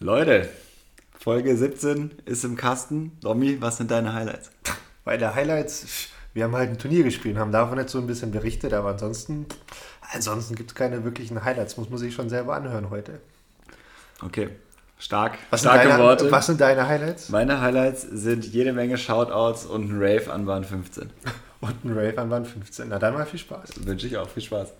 [0.00, 0.48] Leute,
[1.16, 3.16] Folge 17 ist im Kasten.
[3.20, 4.50] Domi, was sind deine Highlights?
[5.04, 8.32] Bei der Highlights, wir haben halt ein Turnier gespielt, haben davon jetzt so ein bisschen
[8.32, 9.46] berichtet, aber ansonsten,
[10.12, 13.20] ansonsten gibt es keine wirklichen Highlights, muss man sich schon selber anhören heute.
[14.20, 14.48] Okay,
[14.98, 15.38] stark.
[15.50, 16.32] Was Starke deine, Worte.
[16.32, 17.28] Was sind deine Highlights?
[17.28, 21.10] Meine Highlights sind jede Menge Shoutouts und ein Rave an Bahn 15.
[21.60, 22.90] Und ein Rave an Wand 15.
[22.90, 23.86] Na dann mal viel Spaß.
[23.86, 24.74] Wünsche ich auch viel Spaß.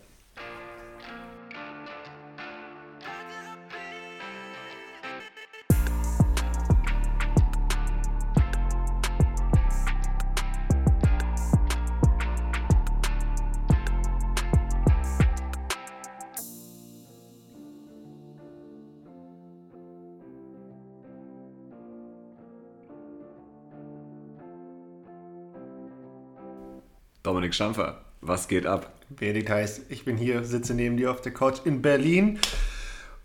[27.54, 28.92] Dominik Stampfer, was geht ab?
[29.10, 32.40] Benedikt heißt, ich bin hier, sitze neben dir auf der Couch in Berlin.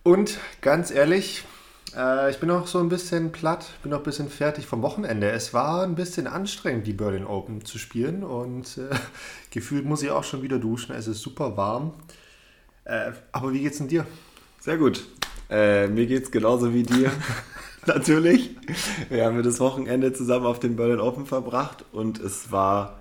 [0.03, 1.43] Und ganz ehrlich,
[1.95, 5.31] äh, ich bin auch so ein bisschen platt, bin auch ein bisschen fertig vom Wochenende.
[5.31, 8.23] Es war ein bisschen anstrengend, die Berlin Open zu spielen.
[8.23, 8.95] Und äh,
[9.51, 10.93] gefühlt muss ich auch schon wieder duschen.
[10.93, 11.93] Es ist super warm.
[12.83, 14.05] Äh, aber wie geht's denn dir?
[14.59, 15.05] Sehr gut.
[15.49, 17.11] Äh, mir geht's genauso wie dir.
[17.85, 18.55] Natürlich.
[19.09, 22.98] Wir haben das Wochenende zusammen auf den Berlin Open verbracht und es war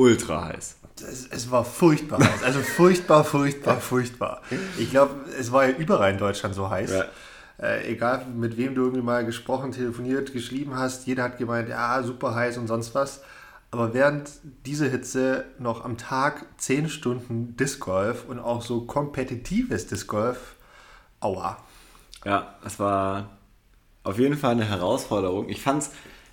[0.00, 0.76] ultra heiß.
[0.96, 2.42] Es, es war furchtbar heiß.
[2.42, 4.42] Also furchtbar, furchtbar, furchtbar.
[4.78, 6.90] Ich glaube, es war ja überall in Deutschland so heiß.
[6.90, 7.04] Ja.
[7.62, 12.02] Äh, egal mit wem du irgendwie mal gesprochen, telefoniert, geschrieben hast, jeder hat gemeint, ja,
[12.02, 13.20] super heiß und sonst was.
[13.70, 14.30] Aber während
[14.66, 20.56] diese Hitze noch am Tag 10 Stunden Disc Golf und auch so kompetitives Disc Golf,
[21.20, 21.58] aua.
[22.24, 23.30] Ja, es war
[24.02, 25.48] auf jeden Fall eine Herausforderung.
[25.48, 25.90] Ich fand's,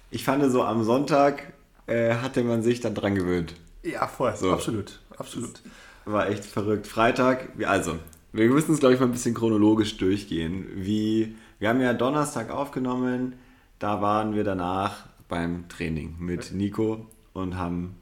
[0.09, 1.53] ich fand so am Sonntag
[1.87, 3.55] äh, hatte man sich dann dran gewöhnt.
[3.83, 4.51] Ja, voll, So.
[4.51, 5.61] absolut, absolut.
[6.05, 6.87] War echt verrückt.
[6.87, 7.95] Freitag, also,
[8.31, 10.67] wir müssen es, glaube ich, mal ein bisschen chronologisch durchgehen.
[10.75, 13.33] Wie, wir haben ja Donnerstag aufgenommen,
[13.79, 17.95] da waren wir danach beim Training mit Nico und haben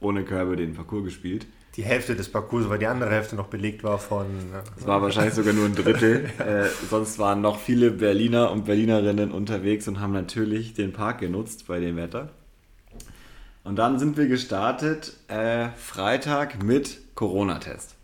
[0.00, 1.46] ohne Körbe den Parcours gespielt.
[1.76, 4.26] Die Hälfte des Parcours, weil die andere Hälfte noch belegt war von.
[4.78, 6.30] Es war wahrscheinlich sogar nur ein Drittel.
[6.38, 11.66] äh, sonst waren noch viele Berliner und Berlinerinnen unterwegs und haben natürlich den Park genutzt
[11.66, 12.30] bei dem Wetter.
[13.64, 17.94] Und dann sind wir gestartet äh, Freitag mit Corona-Test.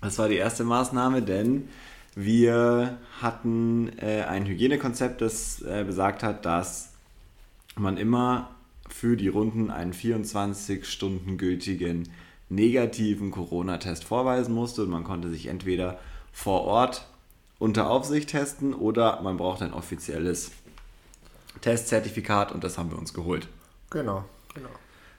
[0.00, 1.68] Das war die erste Maßnahme, denn
[2.14, 6.92] wir hatten äh, ein Hygienekonzept, das äh, besagt hat, dass
[7.74, 8.50] man immer
[8.88, 12.08] für die Runden einen 24 Stunden gültigen
[12.48, 15.98] negativen Corona-Test vorweisen musste und man konnte sich entweder
[16.32, 17.08] vor Ort
[17.58, 20.52] unter Aufsicht testen oder man braucht ein offizielles
[21.60, 23.48] Testzertifikat und das haben wir uns geholt.
[23.90, 24.24] Genau,
[24.54, 24.68] genau.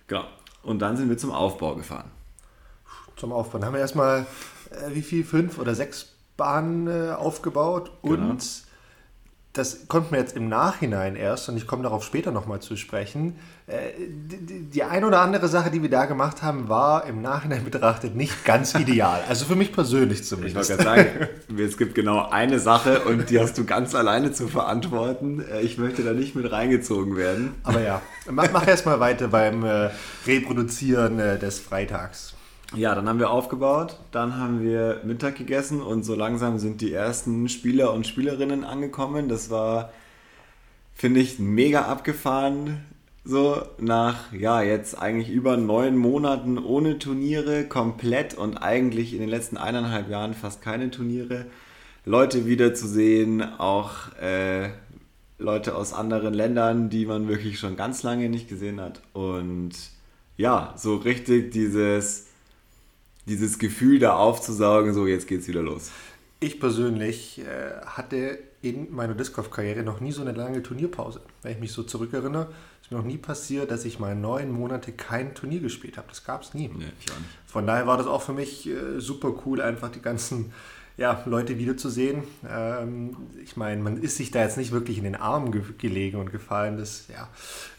[0.07, 0.23] Genau.
[0.63, 2.11] Und dann sind wir zum Aufbau gefahren.
[3.15, 3.65] Zum Aufbauen.
[3.65, 4.27] Haben wir erstmal,
[4.69, 8.37] äh, wie viel, fünf oder sechs Bahnen äh, aufgebaut und Genau.
[9.57, 13.35] Das konnten wir jetzt im Nachhinein erst, und ich komme darauf später nochmal zu sprechen,
[13.67, 18.15] äh, die, ein oder andere Sache, die wir da gemacht haben, war im Nachhinein betrachtet
[18.15, 19.21] nicht ganz ideal.
[19.27, 20.69] Also für mich persönlich Ich zumindest.
[20.69, 24.47] wollte gerade sagen, es gibt genau eine Sache und die hast du ganz alleine zu
[24.47, 25.43] verantworten.
[25.51, 27.55] Äh, Ich möchte da nicht mit reingezogen werden.
[27.63, 29.89] Aber ja, mach, mach erstmal weiter beim äh,
[30.25, 32.33] Reproduzieren des Freitags.
[32.75, 36.91] Ja, dann haben wir aufgebaut, dann haben wir Mittag gegessen und so langsam sind die
[36.91, 39.29] ersten Spieler und Spielerinnen angekommen.
[39.29, 39.93] Das war,
[40.93, 42.85] finde ich, mega abgefahren.
[43.23, 49.29] So nach, ja, jetzt eigentlich über neun Monaten ohne Turniere, komplett und eigentlich in den
[49.29, 51.45] letzten eineinhalb Jahren fast keine Turniere.
[52.05, 54.69] Leute wiederzusehen, auch äh,
[55.39, 59.01] Leute aus anderen Ländern, die man wirklich schon ganz lange nicht gesehen hat.
[59.13, 59.71] Und
[60.37, 62.26] ja, so richtig dieses
[63.27, 65.91] dieses Gefühl da aufzusaugen, so jetzt geht's wieder los.
[66.39, 71.21] Ich persönlich äh, hatte in meiner Disc Golf Karriere noch nie so eine lange Turnierpause.
[71.41, 72.49] Wenn ich mich so zurückerinnere,
[72.81, 76.07] ist mir noch nie passiert, dass ich mal neun Monate kein Turnier gespielt habe.
[76.09, 76.69] Das gab es nie.
[76.69, 76.85] Nee.
[77.45, 80.53] Von daher war das auch für mich äh, super cool, einfach die ganzen
[80.95, 82.23] ja, Leute wiederzusehen.
[82.47, 86.17] Ähm, ich meine, man ist sich da jetzt nicht wirklich in den Armen ge gelegen
[86.17, 86.77] und gefallen.
[86.77, 87.29] Das ja,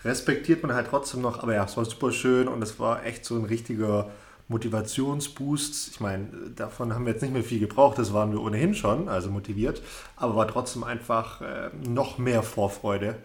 [0.05, 1.43] respektiert man halt trotzdem noch.
[1.43, 4.11] Aber ja, es war super schön und es war echt so ein richtiger
[4.48, 5.88] Motivationsboost.
[5.88, 7.98] Ich meine, davon haben wir jetzt nicht mehr viel gebraucht.
[7.98, 9.82] Das waren wir ohnehin schon, also motiviert.
[10.16, 13.16] Aber war trotzdem einfach äh, noch mehr Vorfreude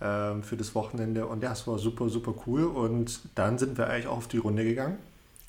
[0.00, 1.26] ähm, für das Wochenende.
[1.26, 2.64] Und ja, es war super, super cool.
[2.64, 4.98] Und dann sind wir eigentlich auch auf die Runde gegangen.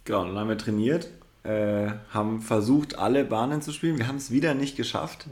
[0.05, 1.09] Genau, dann haben wir trainiert,
[1.43, 3.97] äh, haben versucht, alle Bahnen zu spielen.
[3.97, 5.27] Wir haben es wieder nicht geschafft,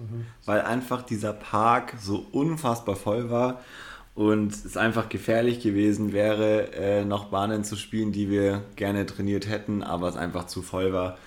[0.46, 3.60] weil einfach dieser Park so unfassbar voll war
[4.14, 9.48] und es einfach gefährlich gewesen wäre, äh, noch Bahnen zu spielen, die wir gerne trainiert
[9.48, 11.18] hätten, aber es einfach zu voll war.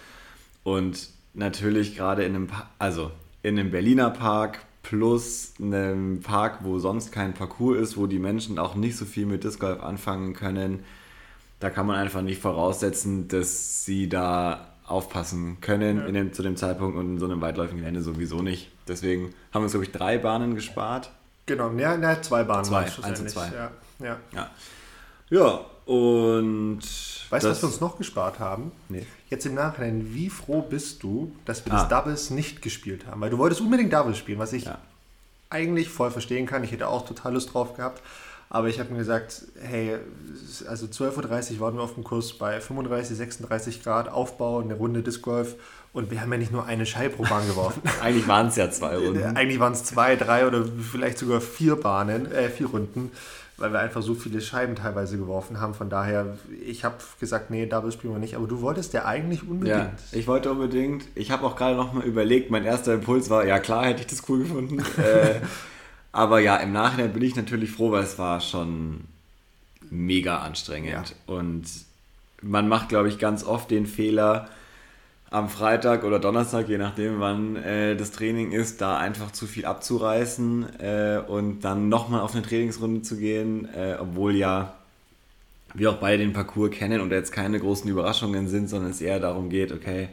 [0.62, 3.10] Und natürlich gerade in einem, Pa- also
[3.42, 8.58] in einem Berliner Park plus einem Park, wo sonst kein Parcours ist, wo die Menschen
[8.58, 10.84] auch nicht so viel mit Disc Golf anfangen können,
[11.60, 16.10] da kann man einfach nicht voraussetzen, dass sie da aufpassen können ja.
[16.10, 18.70] dem, zu dem Zeitpunkt und in so einem weitläufigen Gelände sowieso nicht.
[18.86, 21.10] Deswegen haben wir uns, glaube ich, drei Bahnen gespart.
[21.46, 22.64] Genau, ja, ja zwei Bahnen.
[22.64, 23.49] Zwei, eins und zwei.
[23.49, 23.70] Ja,
[24.00, 24.19] ja.
[24.32, 24.50] ja.
[25.31, 26.81] ja und...
[27.31, 28.73] Weißt du, was wir uns noch gespart haben?
[28.88, 29.06] Nee.
[29.29, 31.81] Jetzt im Nachhinein, wie froh bist du, dass wir ah.
[31.81, 33.20] das Doubles nicht gespielt haben?
[33.20, 34.79] Weil du wolltest unbedingt Doubles spielen, was ich ja.
[35.50, 36.64] eigentlich voll verstehen kann.
[36.64, 38.02] Ich hätte auch total Lust drauf gehabt.
[38.50, 39.96] Aber ich habe mir gesagt, hey,
[40.69, 45.02] also 12.30 Uhr waren wir auf dem Kurs bei 35, 36 Grad, Aufbau, eine Runde
[45.02, 45.56] Disc Golf
[45.94, 47.81] und wir haben ja nicht nur eine Scheibe pro Bahn geworfen.
[48.02, 49.37] Eigentlich waren es ja zwei Runden.
[49.37, 53.12] Eigentlich waren es zwei, drei oder vielleicht sogar vier Bahnen, äh, vier Runden,
[53.58, 55.73] weil wir einfach so viele Scheiben teilweise geworfen haben.
[55.73, 56.37] Von daher,
[56.67, 58.35] ich habe gesagt, nee, Double spielen wir nicht.
[58.35, 59.79] Aber du wolltest ja eigentlich unbedingt.
[59.79, 61.05] Ja, ich wollte unbedingt.
[61.14, 64.08] Ich habe auch gerade noch mal überlegt, mein erster Impuls war, ja klar, hätte ich
[64.08, 64.81] das cool gefunden.
[64.99, 65.41] äh,
[66.11, 69.05] aber ja, im Nachhinein bin ich natürlich froh, weil es war schon
[69.91, 70.91] mega anstrengend.
[71.29, 71.32] Ja.
[71.32, 71.67] Und
[72.43, 74.49] man macht, glaube ich, ganz oft den Fehler,
[75.30, 79.64] am Freitag oder Donnerstag, je nachdem, wann äh, das Training ist, da einfach zu viel
[79.64, 84.74] abzureißen äh, und dann nochmal auf eine Trainingsrunde zu gehen, äh, obwohl ja
[85.74, 89.18] wir auch beide den Parcours kennen und jetzt keine großen Überraschungen sind, sondern es eher
[89.18, 90.08] darum geht, okay,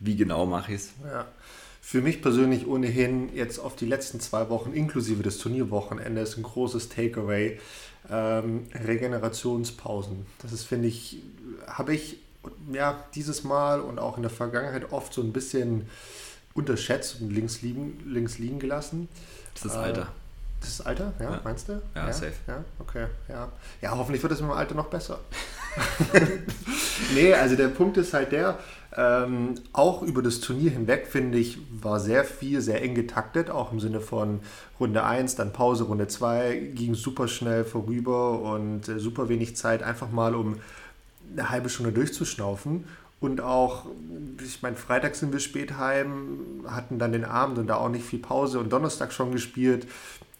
[0.00, 0.92] wie genau mache ich es?
[1.10, 1.26] Ja
[1.86, 6.88] für mich persönlich ohnehin jetzt auf die letzten zwei Wochen inklusive des Turnierwochenendes ein großes
[6.88, 7.60] Takeaway.
[8.10, 10.26] Ähm, Regenerationspausen.
[10.42, 11.22] Das ist, finde ich,
[11.68, 12.18] habe ich
[12.72, 15.88] ja dieses Mal und auch in der Vergangenheit oft so ein bisschen
[16.54, 19.08] unterschätzt und links liegen, links liegen gelassen.
[19.54, 20.02] Das ist das Alter.
[20.02, 20.06] Äh,
[20.60, 21.40] das ist Alter, ja, ja.
[21.44, 21.72] meinst du?
[21.94, 22.32] Ja, ja, safe.
[22.46, 23.48] Ja, okay, ja.
[23.82, 25.20] Ja, hoffentlich wird es mit dem Alter noch besser.
[27.14, 28.58] nee, also der Punkt ist halt der,
[28.96, 33.70] ähm, auch über das Turnier hinweg, finde ich, war sehr viel, sehr eng getaktet, auch
[33.72, 34.40] im Sinne von
[34.80, 39.82] Runde 1, dann Pause, Runde 2, ging super schnell vorüber und äh, super wenig Zeit,
[39.82, 40.56] einfach mal um
[41.32, 42.84] eine halbe Stunde durchzuschnaufen.
[43.18, 43.86] Und auch,
[44.44, 48.04] ich meine, Freitag sind wir spät heim, hatten dann den Abend und da auch nicht
[48.04, 49.86] viel Pause und Donnerstag schon gespielt.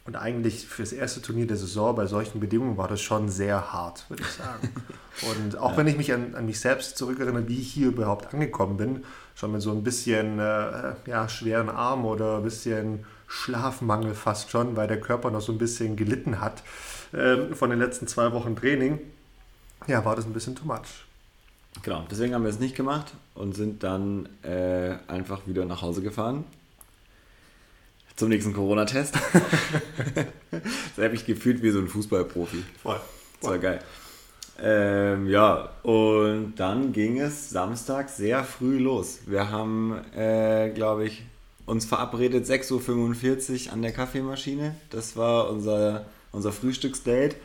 [0.07, 3.73] Und eigentlich für das erste Turnier der Saison bei solchen Bedingungen war das schon sehr
[3.73, 4.71] hart, würde ich sagen.
[5.35, 5.79] Und auch ja.
[5.79, 9.05] wenn ich mich an, an, mich selbst zurückerinnere, wie ich hier überhaupt angekommen bin,
[9.35, 14.77] schon mit so ein bisschen äh, ja, schweren Arm oder ein bisschen Schlafmangel fast schon,
[14.77, 16.63] weil der Körper noch so ein bisschen gelitten hat
[17.13, 19.01] äh, von den letzten zwei Wochen Training,
[19.87, 21.05] ja, war das ein bisschen too much.
[21.83, 26.03] Genau, deswegen haben wir es nicht gemacht und sind dann äh, einfach wieder nach Hause
[26.03, 26.45] gefahren
[28.17, 29.15] zum nächsten Corona-Test.
[30.51, 32.65] das habe ich gefühlt wie so ein Fußballprofi.
[32.83, 33.01] Voll.
[33.41, 33.79] Das war geil.
[34.59, 39.19] Ähm, ja, und dann ging es Samstag sehr früh los.
[39.27, 41.25] Wir haben, äh, glaube ich,
[41.67, 44.75] uns verabredet 6.45 Uhr an der Kaffeemaschine.
[44.89, 47.37] Das war unser, unser Frühstücksdate.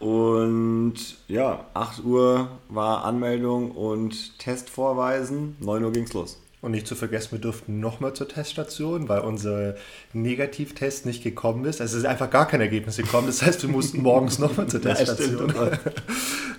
[0.00, 0.94] Und
[1.28, 5.56] ja, 8 Uhr war Anmeldung und Test vorweisen.
[5.60, 6.40] 9 Uhr ging es los.
[6.62, 9.76] Und nicht zu vergessen, wir durften nochmal zur Teststation, weil unser
[10.12, 11.80] Negativtest nicht gekommen ist.
[11.80, 13.28] Also es ist einfach gar kein Ergebnis gekommen.
[13.28, 15.54] Das heißt, wir mussten morgens nochmal zur Teststation.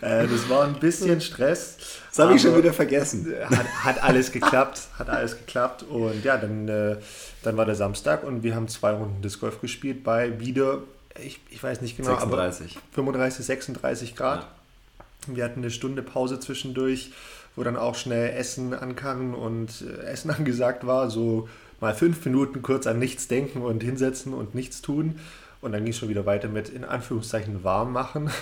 [0.02, 1.78] Äh, das war ein bisschen Stress.
[2.10, 3.36] Das habe ich schon wieder vergessen.
[3.46, 4.88] Hat, hat, alles geklappt.
[4.98, 5.84] Hat alles geklappt.
[5.84, 6.96] Und ja, dann, äh,
[7.44, 10.80] dann war der Samstag und wir haben zwei Runden Disc Golf gespielt bei wieder,
[11.24, 12.78] ich, ich weiß nicht genau, 36.
[12.78, 14.42] aber 35, 36 Grad.
[14.42, 15.36] Ja.
[15.36, 17.12] Wir hatten eine Stunde Pause zwischendurch
[17.56, 21.48] wo dann auch schnell Essen ankam und äh, Essen angesagt war, so
[21.80, 25.20] mal fünf Minuten kurz an nichts denken und hinsetzen und nichts tun.
[25.62, 28.30] Und dann ging es schon wieder weiter mit in Anführungszeichen warm machen.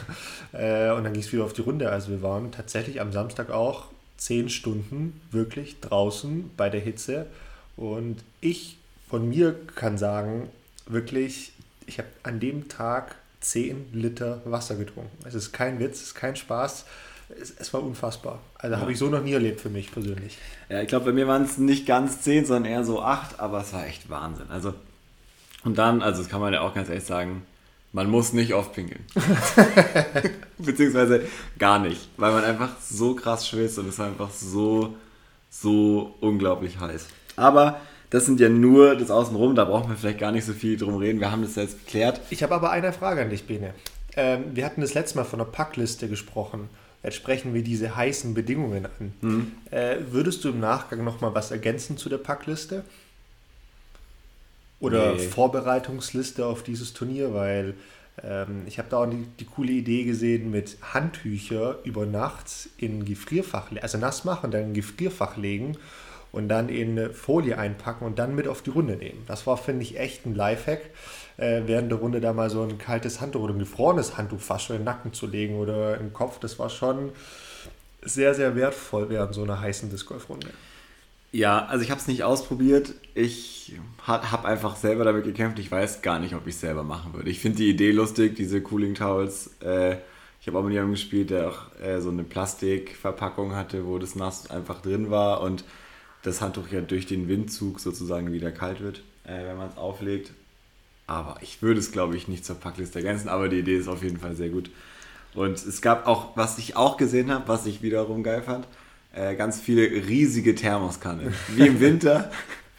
[0.52, 1.92] Äh, und dann ging es wieder auf die Runde.
[1.92, 3.86] Also wir waren tatsächlich am Samstag auch
[4.18, 7.28] zehn Stunden wirklich draußen bei der Hitze.
[7.78, 10.50] Und ich von mir kann sagen,
[10.88, 11.52] wirklich,
[11.90, 15.18] ich habe an dem Tag zehn Liter Wasser getrunken.
[15.26, 16.86] Es ist kein Witz, es ist kein Spaß
[17.30, 18.40] es, es war unfassbar.
[18.58, 18.82] Also ja.
[18.82, 20.38] habe ich so noch nie erlebt für mich persönlich.
[20.70, 23.62] Ja, ich glaube, bei mir waren es nicht ganz zehn, sondern eher so acht, aber
[23.62, 24.48] es war echt Wahnsinn.
[24.50, 24.74] Also,
[25.64, 27.44] und dann, also das kann man ja auch ganz ehrlich sagen,
[27.92, 29.04] man muss nicht oft pinkeln.
[30.58, 31.24] Beziehungsweise
[31.58, 34.96] gar nicht, weil man einfach so krass schwitzt und es ist einfach so,
[35.50, 37.08] so unglaublich heiß.
[37.36, 37.80] Aber
[38.10, 40.96] das sind ja nur das Außenrum, da brauchen wir vielleicht gar nicht so viel drum
[40.96, 41.20] reden.
[41.20, 42.22] Wir haben das jetzt geklärt.
[42.30, 43.74] Ich habe aber eine Frage an dich, Bene.
[44.16, 46.70] Ähm, wir hatten das letzte Mal von der Packliste gesprochen.
[47.04, 49.14] Jetzt sprechen wir diese heißen Bedingungen an.
[49.22, 49.52] Mhm.
[49.72, 52.84] Äh, würdest du im Nachgang nochmal was ergänzen zu der Packliste?
[54.80, 55.20] Oder nee.
[55.20, 57.34] Vorbereitungsliste auf dieses Turnier?
[57.34, 57.76] Weil
[58.24, 63.06] ähm, ich habe da auch die, die, coole Idee gesehen mit Handtücher über Nacht in
[63.06, 65.78] Gefrierfach, also nass machen, dann in Gefrierfach legen
[66.32, 69.24] und dann in eine Folie einpacken und dann mit auf die Runde nehmen.
[69.28, 70.82] Das war, finde ich, echt ein Lifehack,
[71.38, 74.66] äh, während der Runde da mal so ein kaltes Handtuch oder ein gefrorenes Handtuch fast
[74.66, 76.40] schon in den Nacken zu legen oder im Kopf.
[76.40, 77.12] Das war schon
[78.02, 80.50] sehr, sehr wertvoll während so einer heißen Disc Golf Runde.
[81.32, 82.94] Ja, also ich habe es nicht ausprobiert.
[83.14, 85.60] Ich habe einfach selber damit gekämpft.
[85.60, 87.30] Ich weiß gar nicht, ob ich es selber machen würde.
[87.30, 89.52] Ich finde die Idee lustig, diese Cooling Towels.
[89.62, 89.98] Äh,
[90.42, 94.16] ich habe auch mit jemandem gespielt, der auch äh, so eine Plastikverpackung hatte, wo das
[94.16, 95.64] nass einfach drin war und
[96.24, 100.32] das Handtuch ja durch den Windzug sozusagen wieder kalt wird, äh, wenn man es auflegt.
[101.08, 104.04] Aber ich würde es, glaube ich, nicht zur Packliste ergänzen, aber die Idee ist auf
[104.04, 104.70] jeden Fall sehr gut.
[105.34, 108.68] Und es gab auch, was ich auch gesehen habe, was ich wiederum geil fand,
[109.14, 111.34] äh, ganz viele riesige Thermoskannen.
[111.56, 112.32] Wie im Winter.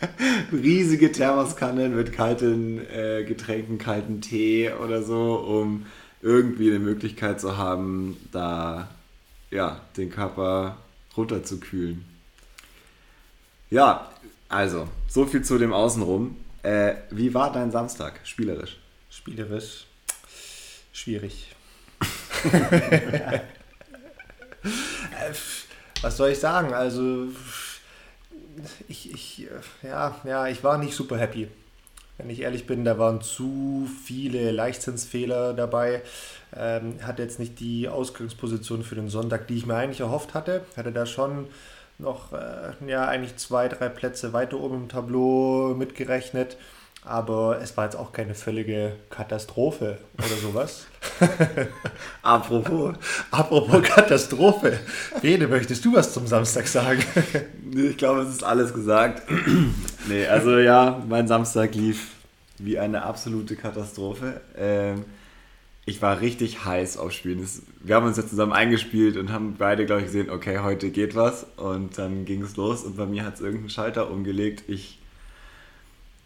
[0.52, 5.86] riesige Thermoskannen mit kalten äh, Getränken, kalten Tee oder so, um
[6.22, 8.88] irgendwie eine Möglichkeit zu haben, da
[9.50, 10.76] ja, den Körper
[11.16, 12.04] runterzukühlen.
[13.70, 14.10] Ja,
[14.48, 16.36] also, so viel zu dem Außenrum.
[16.64, 18.78] Äh, wie war dein Samstag, spielerisch?
[19.08, 19.86] Spielerisch
[20.92, 21.54] schwierig.
[26.02, 26.74] Was soll ich sagen?
[26.74, 27.28] Also,
[28.88, 29.46] ich, ich,
[29.82, 31.48] ja, ja, ich war nicht super happy.
[32.18, 36.02] Wenn ich ehrlich bin, da waren zu viele Leichtzinsfehler dabei.
[36.54, 40.64] Ähm, hatte jetzt nicht die Ausgangsposition für den Sonntag, die ich mir eigentlich erhofft hatte.
[40.76, 41.46] Hatte da schon
[42.00, 46.56] noch äh, ja, eigentlich zwei, drei Plätze weiter oben im Tableau mitgerechnet.
[47.02, 50.86] Aber es war jetzt auch keine völlige Katastrophe oder sowas.
[52.22, 52.94] Apropos.
[53.30, 54.78] Apropos Katastrophe.
[55.22, 57.02] Rede, möchtest du was zum Samstag sagen?
[57.74, 59.22] ich glaube, es ist alles gesagt.
[60.08, 62.08] nee, also ja, mein Samstag lief
[62.58, 64.42] wie eine absolute Katastrophe.
[64.54, 65.06] Ähm,
[65.90, 67.46] ich war richtig heiß auf Spielen.
[67.82, 71.16] wir haben uns jetzt zusammen eingespielt und haben beide, glaube ich, gesehen, okay, heute geht
[71.16, 71.46] was.
[71.56, 74.62] Und dann ging es los und bei mir hat es irgendeinen Schalter umgelegt.
[74.68, 74.98] Ich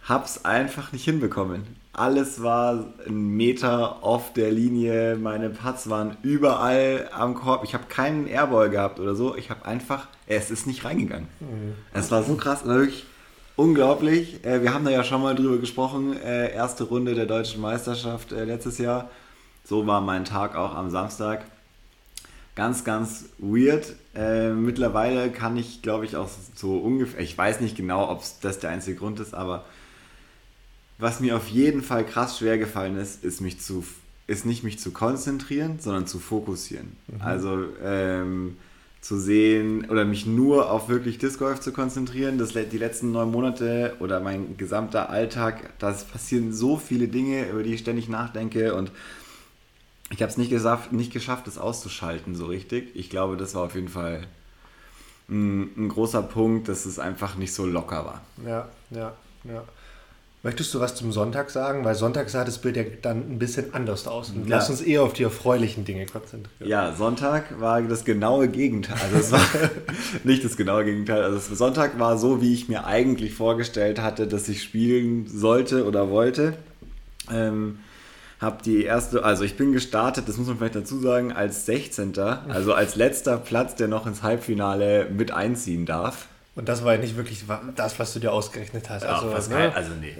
[0.06, 1.62] hab's einfach nicht hinbekommen.
[1.94, 7.64] Alles war ein Meter auf der Linie, meine Putts waren überall am Korb.
[7.64, 9.34] Ich habe keinen Airball gehabt oder so.
[9.34, 11.28] Ich habe einfach, es ist nicht reingegangen.
[11.40, 11.74] Mhm.
[11.94, 13.06] Es war so krass, wirklich
[13.56, 14.44] unglaublich.
[14.44, 16.16] Äh, wir haben da ja schon mal drüber gesprochen.
[16.20, 19.08] Äh, erste Runde der deutschen Meisterschaft äh, letztes Jahr.
[19.64, 21.44] So war mein Tag auch am Samstag.
[22.54, 23.94] Ganz, ganz weird.
[24.14, 28.70] mittlerweile kann ich, glaube ich, auch so ungefähr, ich weiß nicht genau, ob das der
[28.70, 29.64] einzige Grund ist, aber
[30.98, 33.84] was mir auf jeden Fall krass schwer gefallen ist, ist mich zu
[34.26, 36.96] ist nicht mich zu konzentrieren, sondern zu fokussieren.
[37.08, 37.20] Mhm.
[37.20, 38.56] Also ähm,
[39.00, 42.38] zu sehen oder mich nur auf wirklich Disc Golf zu konzentrieren.
[42.38, 47.62] Das, die letzten neun Monate oder mein gesamter Alltag, da passieren so viele Dinge, über
[47.62, 48.90] die ich ständig nachdenke und
[50.10, 50.52] ich habe es nicht,
[50.92, 52.94] nicht geschafft, das auszuschalten so richtig.
[52.94, 54.26] Ich glaube, das war auf jeden Fall
[55.28, 58.22] ein, ein großer Punkt, dass es einfach nicht so locker war.
[58.46, 59.12] Ja, ja,
[59.44, 59.64] ja.
[60.44, 61.86] Möchtest du was zum Sonntag sagen?
[61.86, 64.28] Weil Sonntag sah das Bild ja dann ein bisschen anders aus.
[64.28, 64.56] Und ja.
[64.56, 66.68] Lass uns eher auf die erfreulichen Dinge konzentrieren.
[66.68, 68.98] Ja, Sonntag war das genaue Gegenteil.
[69.02, 69.40] Also es war
[70.24, 71.22] nicht das genaue Gegenteil.
[71.22, 76.10] Also Sonntag war so, wie ich mir eigentlich vorgestellt hatte, dass ich spielen sollte oder
[76.10, 76.52] wollte.
[77.32, 77.78] Ähm,
[78.40, 82.18] habe die erste, also ich bin gestartet, das muss man vielleicht dazu sagen, als 16.
[82.18, 86.26] Also als letzter Platz, der noch ins Halbfinale mit einziehen darf.
[86.56, 89.02] Und das war ja nicht wirklich das, was du dir ausgerechnet hast.
[89.02, 89.74] Ja, also, ne?
[89.74, 90.14] also nee.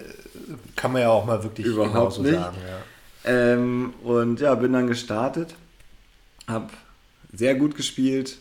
[0.74, 2.34] Kann man ja auch mal wirklich Überhaupt nicht.
[2.34, 2.56] sagen.
[3.24, 3.30] Ja.
[3.30, 5.54] Ähm, und ja, bin dann gestartet,
[6.48, 6.68] habe
[7.32, 8.38] sehr gut gespielt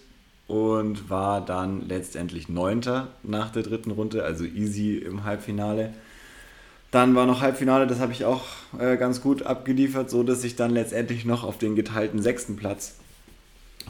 [0.47, 5.93] und war dann letztendlich Neunter nach der dritten Runde, also easy im Halbfinale.
[6.93, 8.43] Dann war noch Halbfinale, das habe ich auch
[8.77, 12.93] äh, ganz gut abgeliefert, so dass ich dann letztendlich noch auf den geteilten sechsten Platz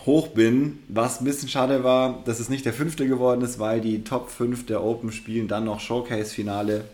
[0.06, 0.80] hoch bin.
[0.88, 4.30] Was ein bisschen schade war, dass es nicht der fünfte geworden ist, weil die Top
[4.30, 6.86] 5 der Open spielen dann noch Showcase-Finale.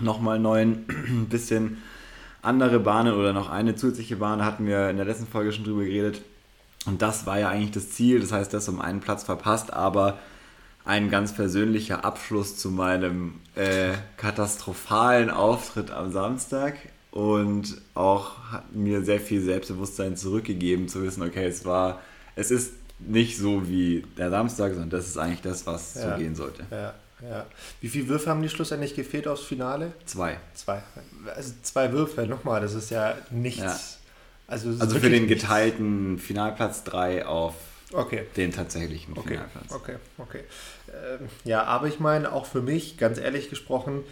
[0.00, 0.86] Nochmal neun,
[1.28, 1.82] bisschen
[2.40, 5.84] andere Bahnen oder noch eine zusätzliche Bahn, hatten wir in der letzten Folge schon drüber
[5.84, 6.22] geredet.
[6.86, 10.18] Und das war ja eigentlich das Ziel, das heißt, das um einen Platz verpasst, aber
[10.86, 13.92] ein ganz persönlicher Abschluss zu meinem äh,
[14.32, 16.74] katastrophalen Auftritt am Samstag
[17.10, 22.00] und auch hat mir sehr viel Selbstbewusstsein zurückgegeben, zu wissen, okay, es war,
[22.36, 26.12] es ist nicht so wie der Samstag, sondern das ist eigentlich das, was ja.
[26.12, 26.64] so gehen sollte.
[26.70, 26.94] Ja,
[27.28, 27.46] ja.
[27.80, 29.92] Wie viele Würfe haben die schlussendlich gefehlt aufs Finale?
[30.06, 30.38] Zwei.
[30.54, 30.82] Zwei.
[31.34, 33.60] Also zwei Würfe, nochmal, das ist ja nichts.
[33.60, 33.78] Ja.
[34.46, 37.54] Also, also für den geteilten Finalplatz drei auf
[37.92, 38.24] okay.
[38.36, 39.30] den tatsächlichen okay.
[39.30, 39.72] Finalplatz.
[39.72, 40.40] Okay, okay.
[40.88, 44.04] Ähm, ja, aber ich meine, auch für mich, ganz ehrlich gesprochen,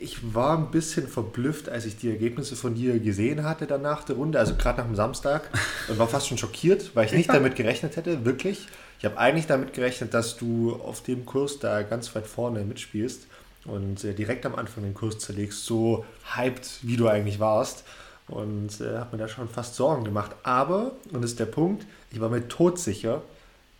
[0.00, 4.16] ich war ein bisschen verblüfft, als ich die Ergebnisse von dir gesehen hatte danach der
[4.16, 5.50] Runde, also gerade nach dem Samstag
[5.88, 8.66] und war fast schon schockiert, weil ich nicht damit gerechnet hätte, wirklich.
[8.98, 13.26] Ich habe eigentlich damit gerechnet, dass du auf dem Kurs da ganz weit vorne mitspielst
[13.64, 16.04] und äh, direkt am Anfang den Kurs zerlegst, so
[16.36, 17.84] hyped, wie du eigentlich warst.
[18.26, 20.34] Und äh, habe mir da schon fast Sorgen gemacht.
[20.44, 23.22] Aber, und das ist der Punkt, ich war mir todsicher,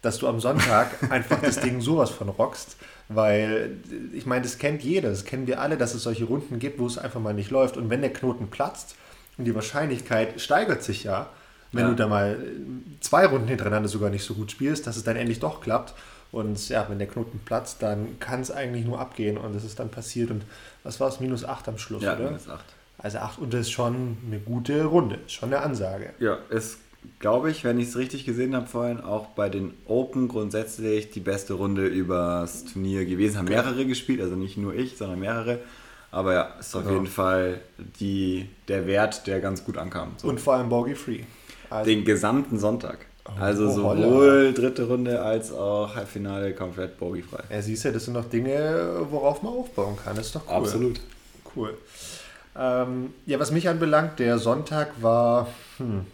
[0.03, 2.77] dass du am Sonntag einfach das Ding sowas von rockst.
[3.09, 3.77] Weil,
[4.13, 6.87] ich meine, das kennt jeder, das kennen wir alle, dass es solche Runden gibt, wo
[6.87, 7.77] es einfach mal nicht läuft.
[7.77, 8.97] Und wenn der Knoten platzt,
[9.37, 11.29] und die Wahrscheinlichkeit steigert sich ja,
[11.73, 11.91] wenn ja.
[11.91, 12.39] du da mal
[13.01, 15.95] zwei Runden hintereinander sogar nicht so gut spielst, dass es dann endlich doch klappt.
[16.31, 19.79] Und ja, wenn der Knoten platzt, dann kann es eigentlich nur abgehen und das ist
[19.79, 20.31] dann passiert.
[20.31, 20.45] Und
[20.83, 21.21] was war es?
[21.21, 22.27] Minus 8 am Schluss, ja, oder?
[22.27, 22.65] Minus 8.
[22.99, 26.11] Also 8 und das ist schon eine gute Runde, schon eine Ansage.
[26.19, 26.79] Ja, ist,
[27.19, 31.21] glaube ich, wenn ich es richtig gesehen habe vorhin, auch bei den Open grundsätzlich die
[31.21, 33.39] beste Runde übers Turnier gewesen.
[33.39, 35.61] Haben mehrere gespielt, also nicht nur ich, sondern mehrere.
[36.11, 36.93] Aber ja, ist auf ja.
[36.93, 37.61] jeden Fall
[38.01, 40.13] die, der Wert, der ganz gut ankam.
[40.17, 40.29] So.
[40.29, 41.23] Und vor allem Bogey-Free.
[41.71, 43.07] Also Den gesamten Sonntag.
[43.27, 47.43] Oh, also oh, sowohl dritte Runde als auch Halbfinale komplett bogeyfrei.
[47.51, 50.15] Ja, siehst du, das sind noch Dinge, worauf man aufbauen kann.
[50.15, 50.55] Das ist doch cool.
[50.55, 51.01] Absolut.
[51.57, 51.75] Cool.
[52.57, 56.07] Ähm, ja, was mich anbelangt, der Sonntag war hm,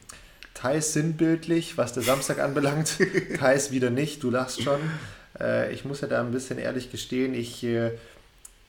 [0.61, 2.99] teils sinnbildlich, was der Samstag anbelangt,
[3.38, 4.23] teils wieder nicht.
[4.23, 4.81] Du lachst schon.
[5.38, 7.93] Äh, ich muss ja da ein bisschen ehrlich gestehen, ich äh,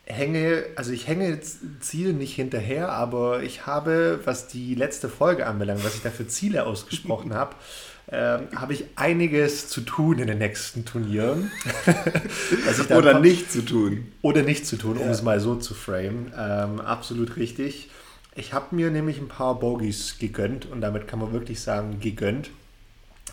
[0.05, 1.39] hänge, also ich hänge
[1.79, 6.27] Zielen nicht hinterher, aber ich habe, was die letzte Folge anbelangt, was ich da für
[6.27, 7.55] Ziele ausgesprochen habe,
[8.11, 11.51] ähm, habe ich einiges zu tun in den nächsten Turnieren.
[12.89, 14.11] oder nicht zu tun.
[14.21, 15.11] Oder nicht zu tun, um ja.
[15.11, 16.31] es mal so zu framen.
[16.37, 17.89] Ähm, absolut richtig.
[18.33, 22.49] Ich habe mir nämlich ein paar Bogies gegönnt und damit kann man wirklich sagen, gegönnt.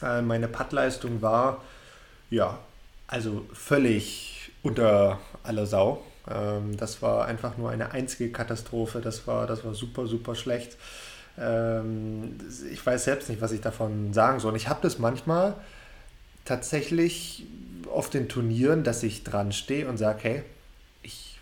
[0.03, 1.63] Äh, meine Puttleistung war,
[2.31, 2.59] ja,
[3.07, 6.03] also völlig unter aller Sau.
[6.29, 9.01] Ähm, das war einfach nur eine einzige Katastrophe.
[9.01, 10.77] Das war, das war super, super schlecht.
[11.39, 12.37] Ähm,
[12.71, 14.57] ich weiß selbst nicht, was ich davon sagen soll.
[14.57, 15.55] Ich habe das manchmal
[16.45, 17.47] tatsächlich
[17.93, 20.43] auf den Turnieren, dass ich dran stehe und sage, hey,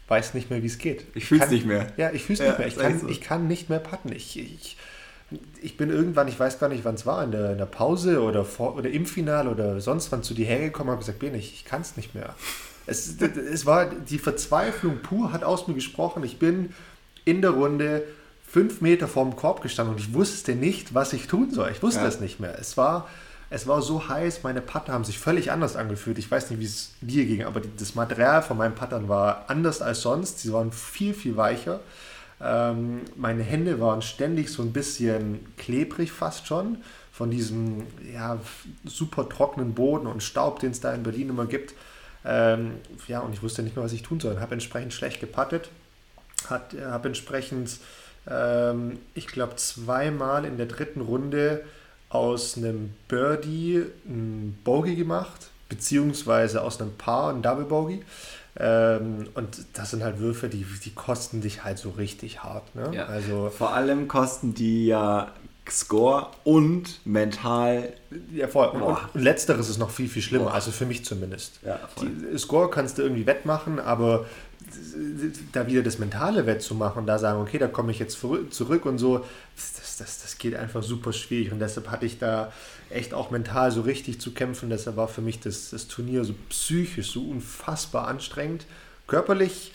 [0.08, 1.04] weiß nicht mehr, wie es geht.
[1.14, 1.92] Ich fühle es nicht mehr.
[1.96, 2.68] Ja, ich fühle es ja, nicht mehr.
[2.68, 3.08] Ich kann, so.
[3.08, 4.12] ich kann nicht mehr patten.
[4.12, 4.76] Ich, ich,
[5.60, 8.22] ich bin irgendwann, ich weiß gar nicht, wann es war, in der, in der Pause
[8.22, 11.35] oder, vor, oder im Finale oder sonst wann zu dir hergekommen und habe gesagt, bin
[11.35, 12.35] ich, ich kann es nicht mehr.
[12.87, 16.22] Es, es war die Verzweiflung pur, hat aus mir gesprochen.
[16.22, 16.72] Ich bin
[17.24, 18.04] in der Runde
[18.46, 21.70] fünf Meter vorm Korb gestanden und ich wusste nicht, was ich tun soll.
[21.72, 22.07] Ich wusste ja.
[22.07, 22.57] es nicht mehr.
[22.59, 23.09] Es war,
[23.48, 26.18] es war so heiß, meine Patte haben sich völlig anders angefühlt.
[26.18, 29.82] Ich weiß nicht, wie es dir ging, aber das Material von meinen Pattern war anders
[29.82, 30.40] als sonst.
[30.40, 31.80] Sie waren viel, viel weicher.
[32.40, 36.78] Ähm, meine Hände waren ständig so ein bisschen klebrig fast schon
[37.12, 38.38] von diesem ja,
[38.85, 41.72] super trockenen Boden und Staub, den es da in Berlin immer gibt.
[42.24, 42.72] Ähm,
[43.06, 44.40] ja, und ich wusste nicht mehr, was ich tun soll.
[44.40, 45.70] Habe entsprechend schlecht gepattet,
[46.50, 47.78] äh, habe entsprechend,
[48.28, 51.64] ähm, ich glaube, zweimal in der dritten Runde
[52.09, 58.03] aus einem Birdie ein Bogey gemacht, beziehungsweise aus einem Paar ein Double Bogey.
[58.59, 62.75] Ähm, und das sind halt Würfe, die, die kosten dich halt so richtig hart.
[62.75, 62.90] Ne?
[62.95, 63.07] Ja.
[63.07, 65.33] Also, Vor allem kosten die ja
[65.71, 67.92] Score und mental.
[68.33, 68.69] Ja, voll.
[68.69, 70.55] Und, und, letzteres ist noch viel, viel schlimmer, Boah.
[70.55, 71.59] also für mich zumindest.
[71.64, 74.27] Ja, Die Score kannst du irgendwie wettmachen, aber
[75.52, 78.18] da wieder das mentale wettzumachen, da sagen, okay, da komme ich jetzt
[78.50, 81.52] zurück und so, das, das, das geht einfach super schwierig.
[81.52, 82.52] Und deshalb hatte ich da
[82.90, 84.70] echt auch mental so richtig zu kämpfen.
[84.70, 88.66] Deshalb war für mich das, das Turnier so psychisch so unfassbar anstrengend.
[89.06, 89.72] Körperlich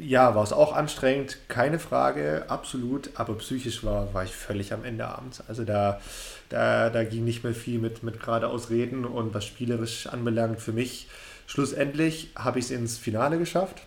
[0.00, 4.84] ja, war es auch anstrengend, keine Frage, absolut, aber psychisch war, war ich völlig am
[4.84, 5.42] Ende abends.
[5.46, 6.00] Also da,
[6.48, 10.72] da, da ging nicht mehr viel mit, mit geradeaus reden und was spielerisch anbelangt für
[10.72, 11.08] mich.
[11.46, 13.82] Schlussendlich habe ich es ins Finale geschafft.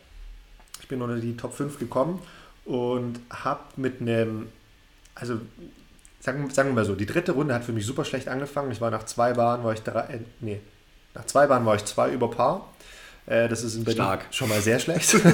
[0.80, 2.22] Ich bin unter die Top 5 gekommen
[2.66, 4.50] und habe mit einem,
[5.16, 5.40] also
[6.20, 8.72] sagen, sagen wir mal so, die dritte Runde hat für mich super schlecht angefangen.
[8.72, 10.62] Ich war nach zwei Bahnen, war ich drei, äh, nee,
[11.14, 12.72] nach zwei Bahnen war ich zwei über Paar.
[13.26, 14.26] Äh, das ist in Berlin Stark.
[14.32, 15.16] schon mal sehr schlecht.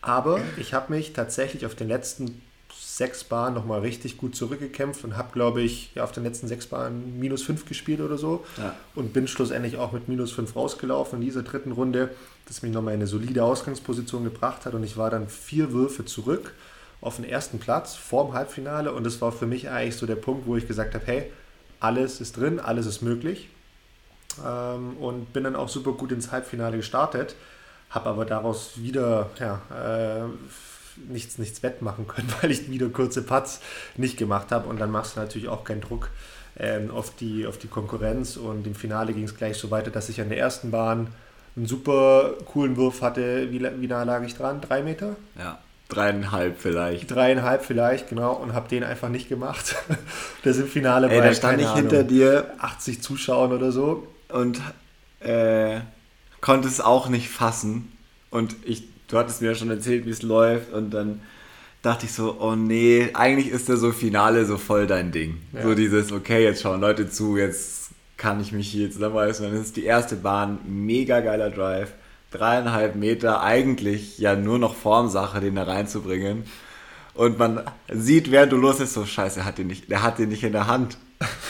[0.00, 2.40] Aber ich habe mich tatsächlich auf den letzten
[2.98, 6.66] sechs Bahnen nochmal richtig gut zurückgekämpft und habe, glaube ich, ja, auf den letzten sechs
[6.66, 8.44] Bahnen minus fünf gespielt oder so.
[8.56, 8.74] Ja.
[8.96, 12.10] Und bin schlussendlich auch mit minus fünf rausgelaufen in dieser dritten Runde,
[12.46, 14.74] das mich nochmal in eine solide Ausgangsposition gebracht hat.
[14.74, 16.54] Und ich war dann vier Würfe zurück
[17.00, 18.92] auf den ersten Platz vorm Halbfinale.
[18.92, 21.30] Und das war für mich eigentlich so der Punkt, wo ich gesagt habe, hey,
[21.78, 23.48] alles ist drin, alles ist möglich
[24.44, 27.36] ähm, und bin dann auch super gut ins Halbfinale gestartet,
[27.90, 30.28] habe aber daraus wieder ja, äh,
[31.08, 33.60] nichts, nichts wettmachen können, weil ich wieder kurze Putts
[33.96, 36.10] nicht gemacht habe und dann machst du natürlich auch keinen Druck
[36.58, 40.08] ähm, auf, die, auf die Konkurrenz und im Finale ging es gleich so weiter, dass
[40.08, 41.08] ich an der ersten Bahn
[41.56, 43.50] einen super coolen Wurf hatte.
[43.50, 44.60] Wie, wie nah lag ich dran?
[44.60, 45.16] Drei Meter?
[45.36, 45.58] Ja,
[45.88, 47.10] dreieinhalb vielleicht.
[47.10, 48.32] Dreieinhalb vielleicht, genau.
[48.32, 49.76] Und habe den einfach nicht gemacht.
[50.44, 52.52] das im Finale Ey, da stand ich hinter dir.
[52.58, 54.06] 80 Zuschauern oder so.
[54.28, 54.60] Und
[55.20, 55.80] äh,
[56.40, 57.92] konnte es auch nicht fassen.
[58.30, 60.72] Und ich, du hattest mir ja schon erzählt, wie es läuft.
[60.72, 61.20] Und dann
[61.82, 65.38] dachte ich so, oh nee, eigentlich ist der so Finale so voll dein Ding.
[65.52, 65.62] Ja.
[65.62, 69.44] So dieses, okay, jetzt schauen Leute zu, jetzt kann ich mich hier zusammenreißen.
[69.44, 71.92] Dann ist die erste Bahn, mega geiler Drive.
[72.30, 76.44] Dreieinhalb Meter, eigentlich ja nur noch Formsache, den da reinzubringen.
[77.14, 80.28] Und man sieht, während du los ist, so scheiße, hat den nicht, der hat den
[80.28, 80.98] nicht in der Hand.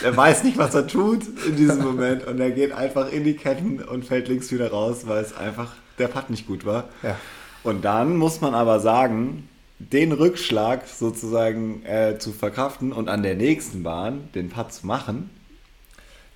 [0.01, 2.25] Er weiß nicht, was er tut in diesem Moment.
[2.25, 5.73] Und er geht einfach in die Ketten und fällt links wieder raus, weil es einfach
[5.99, 6.85] der Putt nicht gut war.
[7.03, 7.17] Ja.
[7.63, 13.35] Und dann muss man aber sagen, den Rückschlag sozusagen äh, zu verkraften und an der
[13.35, 15.29] nächsten Bahn den Putt zu machen,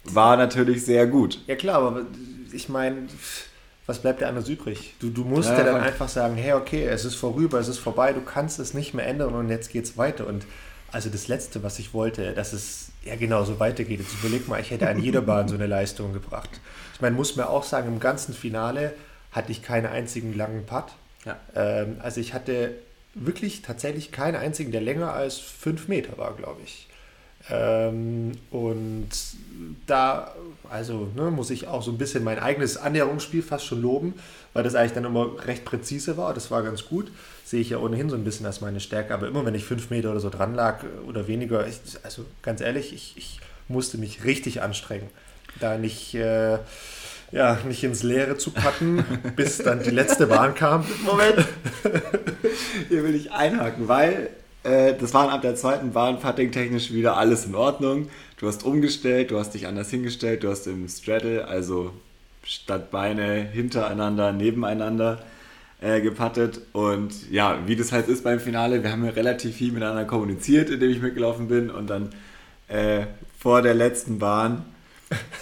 [0.05, 1.39] war natürlich sehr gut.
[1.47, 2.01] Ja klar, aber
[2.51, 3.07] ich meine,
[3.85, 4.95] was bleibt dir anders übrig?
[4.99, 7.79] Du, du musst ja, ja dann einfach sagen, hey, okay, es ist vorüber, es ist
[7.79, 10.27] vorbei, du kannst es nicht mehr ändern und jetzt geht es weiter.
[10.27, 10.45] Und
[10.91, 13.99] also das Letzte, was ich wollte, dass es ja genau so weitergeht.
[13.99, 16.49] Jetzt überleg mal, ich hätte an jeder Bahn so eine Leistung gebracht.
[16.93, 18.93] Ich meine, muss mir auch sagen, im ganzen Finale
[19.31, 20.85] hatte ich keinen einzigen langen Putt.
[21.25, 21.39] Ja.
[21.55, 22.75] Ähm, also ich hatte
[23.15, 26.87] wirklich tatsächlich keinen einzigen, der länger als fünf Meter war, glaube ich.
[27.49, 29.09] Ähm, und
[29.85, 30.33] da,
[30.69, 34.13] also ne, muss ich auch so ein bisschen mein eigenes Annäherungsspiel fast schon loben,
[34.53, 36.33] weil das eigentlich dann immer recht präzise war.
[36.33, 37.11] Das war ganz gut.
[37.43, 39.13] Sehe ich ja ohnehin so ein bisschen als meine Stärke.
[39.13, 42.61] Aber immer wenn ich fünf Meter oder so dran lag oder weniger, ich, also ganz
[42.61, 45.09] ehrlich, ich, ich musste mich richtig anstrengen,
[45.59, 46.15] da nicht.
[46.15, 46.59] Äh,
[47.33, 49.03] ja, nicht ins Leere zu packen,
[49.35, 50.85] bis dann die letzte Bahn kam.
[51.03, 51.45] Moment.
[52.89, 54.29] Hier will ich einhaken, weil
[54.61, 58.09] äh, das war ab der zweiten Bahn putting-technisch wieder alles in Ordnung.
[58.37, 61.91] Du hast umgestellt, du hast dich anders hingestellt, du hast im Straddle, also
[62.43, 65.23] statt Beine hintereinander, nebeneinander
[65.81, 66.61] äh, gepattet.
[66.71, 70.69] Und ja, wie das halt ist beim Finale, wir haben ja relativ viel miteinander kommuniziert,
[70.69, 72.09] indem ich mitgelaufen bin und dann
[72.67, 73.07] äh,
[73.39, 74.65] vor der letzten Bahn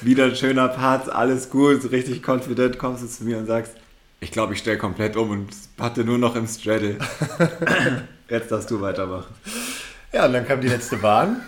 [0.01, 3.73] wieder ein schöner Part, alles gut, richtig confident kommst du zu mir und sagst,
[4.19, 6.99] ich glaube, ich stelle komplett um und hatte nur noch im Straddle.
[8.29, 9.33] Jetzt darfst du weitermachen.
[10.13, 11.41] Ja, und dann kam die letzte Bahn.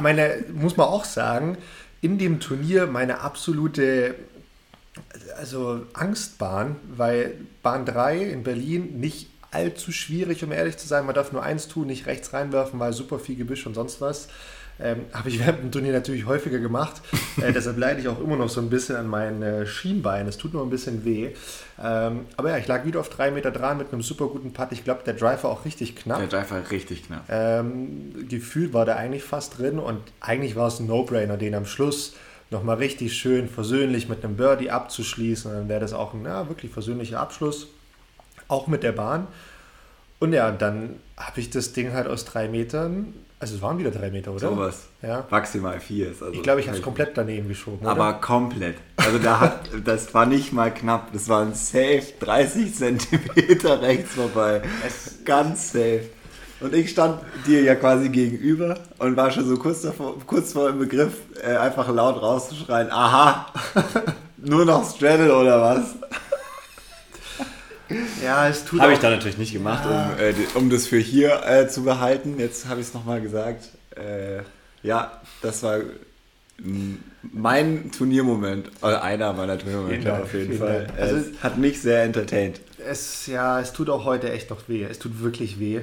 [0.00, 1.58] Meine, muss man auch sagen,
[2.00, 4.14] in dem Turnier meine absolute
[5.38, 11.06] also Angstbahn, weil Bahn 3 in Berlin nicht allzu schwierig, um ehrlich zu sein.
[11.06, 14.28] Man darf nur eins tun, nicht rechts reinwerfen, weil super viel Gebüsch und sonst was.
[14.82, 17.02] Ähm, Habe ich während dem Turnier natürlich häufiger gemacht.
[17.40, 20.28] Äh, deshalb leide ich auch immer noch so ein bisschen an meinen äh, Schienbeinen.
[20.28, 21.30] Es tut nur ein bisschen weh.
[21.82, 24.68] Ähm, aber ja, ich lag wieder auf drei Meter dran mit einem super guten Putt.
[24.70, 26.18] Ich glaube, der Driver auch richtig knapp.
[26.18, 27.24] Der Driver richtig knapp.
[27.28, 31.66] Ähm, gefühlt war der eigentlich fast drin und eigentlich war es ein No-Brainer, den am
[31.66, 32.14] Schluss
[32.50, 35.50] nochmal richtig schön versöhnlich mit einem Birdie abzuschließen.
[35.50, 37.68] Und dann wäre das auch ein ja, wirklich versöhnlicher Abschluss.
[38.48, 39.28] Auch mit der Bahn.
[40.18, 43.90] Und ja, dann habe ich das Ding halt aus drei Metern also es waren wieder
[43.90, 44.50] drei Meter, oder?
[44.50, 44.82] Sowas.
[45.00, 45.26] Ja.
[45.30, 46.08] Maximal vier.
[46.08, 47.86] Also ich glaube, ich habe es komplett daneben geschoben.
[47.86, 48.18] Aber oder?
[48.18, 48.76] komplett.
[48.96, 51.10] Also da hat, das war nicht mal knapp.
[51.14, 54.60] Das war ein Safe 30 Zentimeter rechts vorbei.
[54.86, 56.02] Es Ganz safe.
[56.60, 60.68] Und ich stand dir ja quasi gegenüber und war schon so kurz, davor, kurz vor
[60.68, 63.46] dem Begriff, äh, einfach laut rauszuschreien, aha,
[64.36, 65.94] nur noch Straddle oder was?
[68.22, 70.12] Ja, es tut Habe ich da natürlich nicht gemacht, ja.
[70.12, 72.38] um, äh, um das für hier äh, zu behalten.
[72.38, 73.68] Jetzt habe ich es nochmal gesagt.
[73.96, 74.42] Äh,
[74.82, 75.80] ja, das war
[77.22, 80.86] mein Turniermoment, oder einer meiner Turniermomente auf jeden Fall.
[80.98, 82.60] Also, es hat mich sehr entertained.
[82.78, 84.84] Es, ja, es tut auch heute echt noch weh.
[84.84, 85.80] Es tut wirklich weh.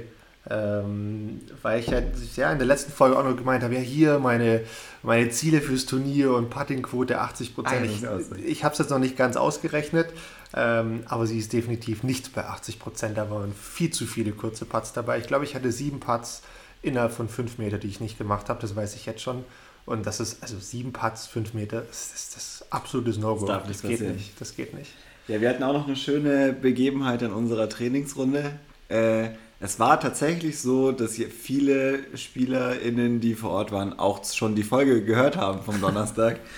[0.50, 2.06] Ähm, weil ich halt
[2.38, 4.62] ja, in der letzten Folge auch noch gemeint habe, ja hier meine,
[5.04, 7.86] meine Ziele fürs Turnier und Puttingquote 80 Prozent.
[7.86, 10.08] Ich, ich habe es jetzt noch nicht ganz ausgerechnet,
[10.54, 13.18] ähm, aber sie ist definitiv nicht bei 80 Prozent.
[13.18, 15.20] Da waren viel zu viele kurze Putts dabei.
[15.20, 16.42] Ich glaube, ich hatte sieben Putts
[16.82, 18.62] innerhalb von fünf Meter, die ich nicht gemacht habe.
[18.62, 19.44] Das weiß ich jetzt schon.
[19.86, 23.46] Und das ist, also sieben Putts, fünf Meter, das ist das absolutes No-Go.
[23.46, 24.40] Das, das geht nicht.
[24.40, 24.92] Das geht nicht.
[25.28, 28.52] Ja, wir hatten auch noch eine schöne Begebenheit in unserer Trainingsrunde.
[28.90, 29.30] Äh,
[29.60, 35.04] es war tatsächlich so, dass viele SpielerInnen, die vor Ort waren, auch schon die Folge
[35.04, 36.40] gehört haben vom Donnerstag.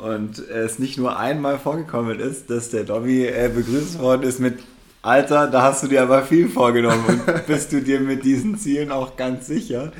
[0.00, 4.58] Und es nicht nur einmal vorgekommen ist, dass der Dobby äh, begrüßt worden ist mit
[5.02, 8.92] Alter, da hast du dir aber viel vorgenommen und bist du dir mit diesen Zielen
[8.92, 9.92] auch ganz sicher.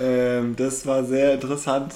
[0.00, 1.94] Ähm, das war sehr interessant.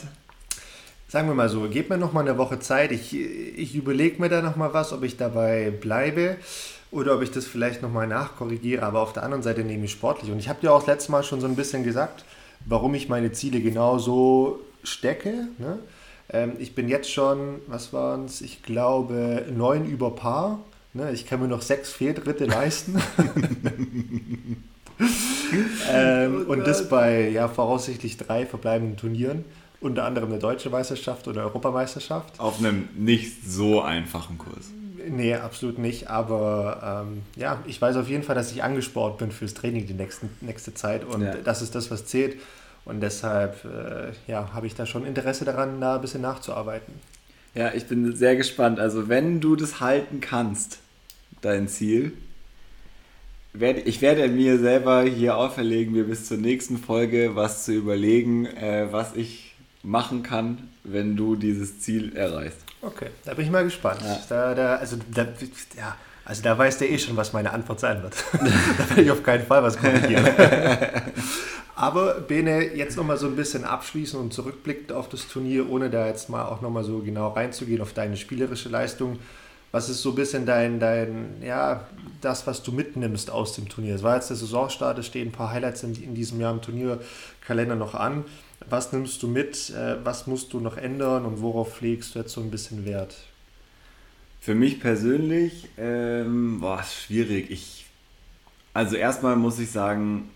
[1.08, 2.90] Sagen wir mal so, gebt mir noch mal eine Woche Zeit.
[2.90, 6.36] Ich, ich überlege mir da noch mal was, ob ich dabei bleibe
[6.90, 8.82] oder ob ich das vielleicht nochmal nachkorrigiere.
[8.82, 10.30] Aber auf der anderen Seite nehme ich sportlich.
[10.32, 12.24] Und ich habe dir auch letztes Mal schon so ein bisschen gesagt,
[12.64, 15.48] warum ich meine Ziele genau so stecke.
[15.58, 15.78] Ne?
[16.30, 18.40] Ähm, ich bin jetzt schon, was waren es?
[18.40, 20.60] Ich glaube, neun über Paar
[20.94, 23.00] Ne, ich kann mir noch sechs Fehltritte leisten.
[25.90, 29.46] ähm, oh und das bei ja, voraussichtlich drei verbleibenden Turnieren,
[29.80, 32.38] unter anderem der Deutsche Meisterschaft oder Europameisterschaft.
[32.38, 34.70] Auf einem nicht so einfachen Kurs.
[35.08, 36.10] Nee, absolut nicht.
[36.10, 39.94] Aber ähm, ja, ich weiß auf jeden Fall, dass ich angespornt bin fürs Training die
[39.94, 41.06] nächsten, nächste Zeit.
[41.06, 41.36] Und ja.
[41.36, 42.36] das ist das, was zählt.
[42.84, 46.94] Und deshalb äh, ja, habe ich da schon Interesse daran, da ein bisschen nachzuarbeiten.
[47.54, 48.80] Ja, ich bin sehr gespannt.
[48.80, 50.78] Also wenn du das halten kannst,
[51.42, 52.12] dein Ziel,
[53.52, 58.46] werde, ich werde mir selber hier auferlegen, mir bis zur nächsten Folge was zu überlegen,
[58.46, 62.58] äh, was ich machen kann, wenn du dieses Ziel erreichst.
[62.80, 64.00] Okay, da bin ich mal gespannt.
[64.02, 64.18] Ja.
[64.28, 65.26] Da, da, also, da,
[65.76, 68.14] ja, also da weiß der eh schon, was meine Antwort sein wird.
[68.32, 70.24] da werde ich auf keinen Fall was korrigieren.
[71.82, 76.06] Aber Bene, jetzt nochmal so ein bisschen abschließen und zurückblickend auf das Turnier, ohne da
[76.06, 79.18] jetzt mal auch nochmal so genau reinzugehen auf deine spielerische Leistung.
[79.72, 81.88] Was ist so ein bisschen dein, dein, ja,
[82.20, 83.96] das, was du mitnimmst aus dem Turnier?
[83.96, 86.62] Es war jetzt der Saisonstart, es stehen ein paar Highlights in, in diesem Jahr im
[86.62, 88.26] Turnierkalender noch an.
[88.70, 89.70] Was nimmst du mit?
[89.70, 93.16] Äh, was musst du noch ändern und worauf pflegst du jetzt so ein bisschen Wert?
[94.40, 97.50] Für mich persönlich, ähm, boah, schwierig.
[97.50, 97.86] Ich,
[98.72, 100.30] also erstmal muss ich sagen,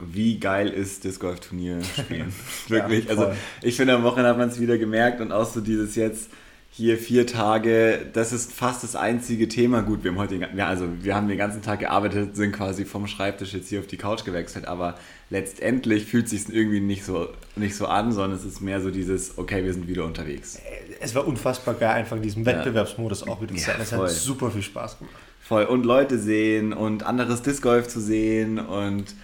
[0.00, 2.32] wie geil ist das Golfturnier spielen.
[2.68, 3.04] Wirklich.
[3.04, 5.94] ja, also ich finde, am Wochenende hat man es wieder gemerkt und auch so dieses
[5.96, 6.30] jetzt
[6.76, 9.82] hier vier Tage, das ist fast das einzige Thema.
[9.82, 13.06] Gut, wir haben heute, ja, also wir haben den ganzen Tag gearbeitet, sind quasi vom
[13.06, 14.96] Schreibtisch jetzt hier auf die Couch gewechselt, aber
[15.30, 18.90] letztendlich fühlt es sich irgendwie nicht so, nicht so an, sondern es ist mehr so
[18.90, 20.58] dieses, okay, wir sind wieder unterwegs.
[21.00, 23.76] Es war unfassbar geil, einfach in diesem Wettbewerbsmodus auch wieder zu sein.
[23.80, 25.14] Es hat super viel Spaß gemacht.
[25.40, 25.66] Voll.
[25.66, 29.14] Und Leute sehen und anderes Disc Golf zu sehen und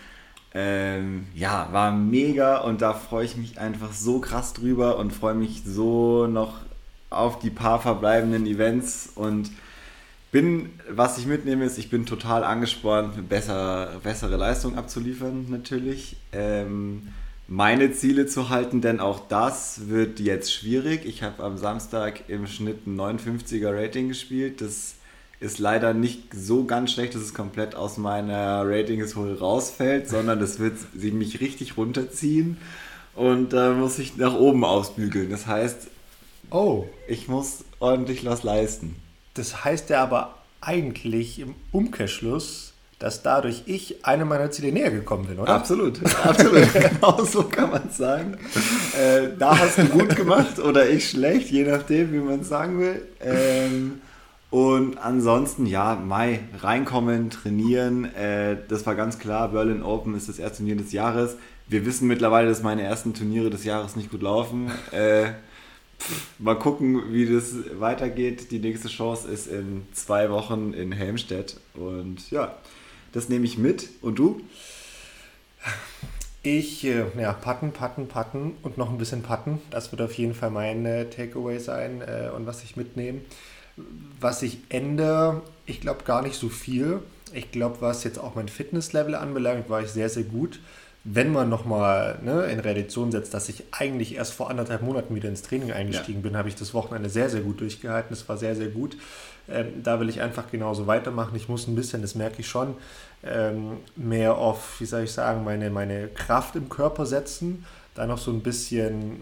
[0.53, 5.35] ähm, ja, war mega und da freue ich mich einfach so krass drüber und freue
[5.35, 6.59] mich so noch
[7.09, 9.51] auf die paar verbleibenden Events und
[10.33, 16.17] bin, was ich mitnehme, ist, ich bin total angespornt, besser, bessere Leistung abzuliefern natürlich.
[16.33, 17.09] Ähm,
[17.49, 21.05] meine Ziele zu halten, denn auch das wird jetzt schwierig.
[21.05, 24.61] Ich habe am Samstag im Schnitt ein 59er Rating gespielt.
[24.61, 24.95] Das
[25.41, 30.59] ist leider nicht so ganz schlecht, dass es komplett aus meiner Rating-Historie rausfällt, sondern das
[30.59, 32.59] wird sie mich richtig runterziehen
[33.15, 35.31] und da äh, muss ich nach oben ausbügeln.
[35.31, 35.89] Das heißt,
[36.51, 36.85] oh.
[37.09, 38.97] ich muss ordentlich was leisten.
[39.35, 45.27] Das heißt ja aber eigentlich im Umkehrschluss, dass dadurch ich einem meiner Ziele näher gekommen
[45.27, 45.55] bin, oder?
[45.55, 46.69] Absolut, absolut.
[46.75, 48.37] genau so kann man es sagen.
[48.99, 52.79] Äh, da hast du gut gemacht oder ich schlecht, je nachdem, wie man es sagen
[52.79, 53.01] will.
[53.23, 54.03] Ähm,
[54.51, 58.13] und ansonsten, ja, Mai, reinkommen, trainieren.
[58.17, 59.49] Äh, das war ganz klar.
[59.51, 61.37] Berlin Open ist das erste Turnier des Jahres.
[61.69, 64.73] Wir wissen mittlerweile, dass meine ersten Turniere des Jahres nicht gut laufen.
[64.91, 65.33] Äh,
[66.41, 68.51] mal gucken, wie das weitergeht.
[68.51, 71.61] Die nächste Chance ist in zwei Wochen in Helmstedt.
[71.75, 72.57] Und ja,
[73.13, 73.89] das nehme ich mit.
[74.03, 74.41] Und du?
[76.43, 79.61] Ich, äh, ja, patten, patten, patten und noch ein bisschen patten.
[79.71, 83.21] Das wird auf jeden Fall mein Takeaway sein äh, und was ich mitnehme.
[84.21, 87.01] Was ich ändere, ich glaube gar nicht so viel.
[87.33, 90.61] Ich glaube, was jetzt auch mein Fitnesslevel anbelangt, war ich sehr, sehr gut.
[91.03, 95.31] Wenn man nochmal ne, in Relation setzt, dass ich eigentlich erst vor anderthalb Monaten wieder
[95.31, 96.29] ins Training eingestiegen ja.
[96.29, 98.13] bin, habe ich das Wochenende sehr, sehr gut durchgehalten.
[98.13, 98.99] Es war sehr, sehr gut.
[99.49, 101.35] Ähm, da will ich einfach genauso weitermachen.
[101.37, 102.75] Ich muss ein bisschen, das merke ich schon,
[103.25, 107.65] ähm, mehr auf, wie soll ich sagen, meine, meine Kraft im Körper setzen.
[107.95, 109.21] Da noch so ein bisschen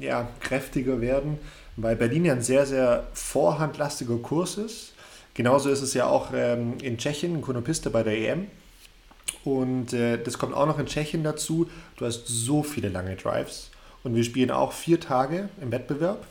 [0.00, 1.38] ja, kräftiger werden
[1.82, 4.94] weil Berlin ja ein sehr, sehr vorhandlastiger Kurs ist.
[5.34, 8.46] Genauso ist es ja auch ähm, in Tschechien, in Konopiste bei der EM.
[9.44, 11.68] Und äh, das kommt auch noch in Tschechien dazu.
[11.96, 13.70] Du hast so viele lange Drives.
[14.02, 16.26] Und wir spielen auch vier Tage im Wettbewerb.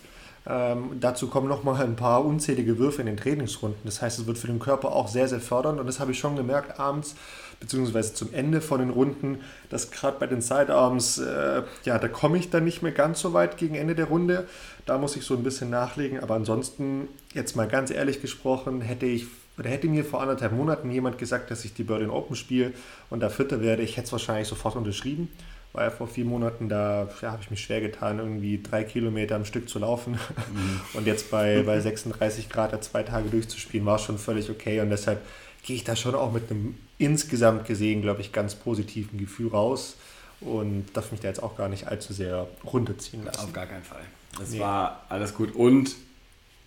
[0.48, 3.82] Ähm, dazu kommen nochmal ein paar unzählige Würfe in den Trainingsrunden.
[3.84, 5.80] Das heißt, es wird für den Körper auch sehr, sehr fördernd.
[5.80, 7.16] Und das habe ich schon gemerkt abends,
[7.60, 12.38] beziehungsweise zum Ende von den Runden, dass gerade bei den Sidearms, äh, ja, da komme
[12.38, 14.48] ich dann nicht mehr ganz so weit gegen Ende der Runde.
[14.86, 16.20] Da muss ich so ein bisschen nachlegen.
[16.20, 20.90] Aber ansonsten, jetzt mal ganz ehrlich gesprochen, hätte ich oder hätte mir vor anderthalb Monaten
[20.90, 22.72] jemand gesagt, dass ich die Berlin Open spiele
[23.10, 25.30] und da Vierter werde, ich hätte es wahrscheinlich sofort unterschrieben.
[25.72, 29.46] Weil vor vier Monaten, da ja, habe ich mich schwer getan, irgendwie drei Kilometer am
[29.46, 30.14] Stück zu laufen.
[30.14, 30.82] Mhm.
[30.98, 34.80] Und jetzt bei, bei 36 Grad da zwei Tage durchzuspielen, war schon völlig okay.
[34.82, 35.22] Und deshalb
[35.64, 39.96] gehe ich da schon auch mit einem insgesamt gesehen, glaube ich, ganz positiven Gefühl raus
[40.42, 43.46] und darf mich da jetzt auch gar nicht allzu sehr runterziehen lassen.
[43.46, 44.02] Auf gar keinen Fall.
[44.38, 44.60] Das nee.
[44.60, 45.96] war alles gut und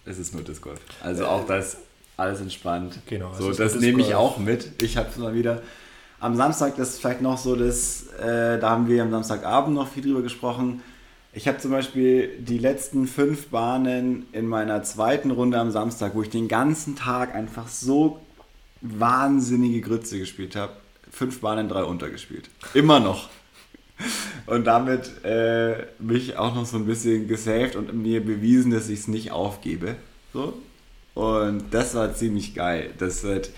[0.05, 0.81] es ist nur Disc Golf.
[1.03, 1.77] Also auch das
[2.17, 2.99] alles entspannt.
[3.07, 3.33] Genau.
[3.35, 4.83] So, das nehme ich auch mit.
[4.83, 5.63] Ich habe es mal wieder
[6.21, 9.89] am Samstag, das ist vielleicht noch so, das, äh, da haben wir am Samstagabend noch
[9.89, 10.83] viel drüber gesprochen.
[11.33, 16.23] Ich habe zum Beispiel die letzten fünf Bahnen in meiner zweiten Runde am Samstag, wo
[16.23, 18.21] ich den ganzen Tag einfach so
[18.83, 20.73] wahnsinnige Grütze gespielt habe,
[21.11, 22.51] fünf Bahnen, drei untergespielt.
[22.75, 23.31] Immer noch.
[24.47, 29.01] Und damit äh, mich auch noch so ein bisschen gesaved und mir bewiesen, dass ich
[29.01, 29.97] es nicht aufgebe.
[30.33, 30.55] So.
[31.15, 32.91] Und das war ziemlich geil.
[32.99, 33.51] Das wird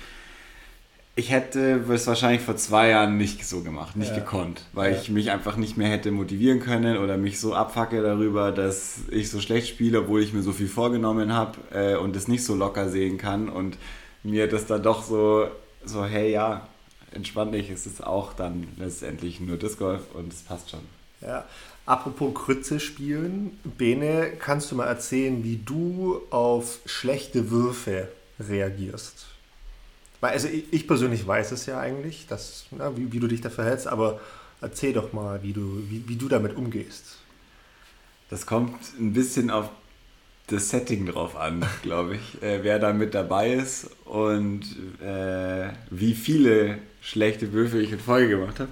[1.17, 4.19] ich hätte es wahrscheinlich vor zwei Jahren nicht so gemacht, nicht ja.
[4.19, 4.99] gekonnt, weil ja.
[4.99, 9.31] ich mich einfach nicht mehr hätte motivieren können oder mich so abfacke darüber, dass ich
[9.31, 12.57] so schlecht spiele, obwohl ich mir so viel vorgenommen habe äh, und es nicht so
[12.57, 13.79] locker sehen kann und
[14.25, 15.49] mir das dann doch so,
[15.85, 16.67] so hey ja,
[17.13, 20.81] entspann dich, es ist auch dann letztendlich nur Disc Golf und es passt schon.
[21.21, 21.45] Ja,
[21.87, 28.09] apropos Krütze spielen, Bene, kannst du mal erzählen, wie du auf schlechte Würfe
[28.41, 29.27] reagierst?
[30.21, 33.41] Weil, also ich, ich, persönlich weiß es ja eigentlich, dass, na, wie, wie, du dich
[33.41, 34.21] da verhältst, aber
[34.61, 37.19] erzähl doch mal, wie du, wie, wie du damit umgehst.
[38.31, 39.69] Das kommt ein bisschen auf
[40.47, 44.63] das Setting drauf an, glaube ich, äh, wer da mit dabei ist und
[45.03, 48.71] äh, wie viele schlechte Würfe ich in Folge gemacht habe.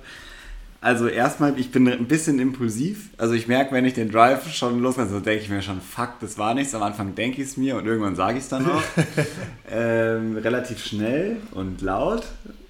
[0.82, 3.10] Also erstmal, ich bin ein bisschen impulsiv.
[3.16, 6.18] Also ich merke, wenn ich den Drive schon loslasse, also denke ich mir schon, fuck,
[6.20, 6.74] das war nichts.
[6.74, 8.82] Am Anfang denke ich es mir und irgendwann sage ich es dann auch.
[9.70, 12.24] ähm, relativ schnell und laut.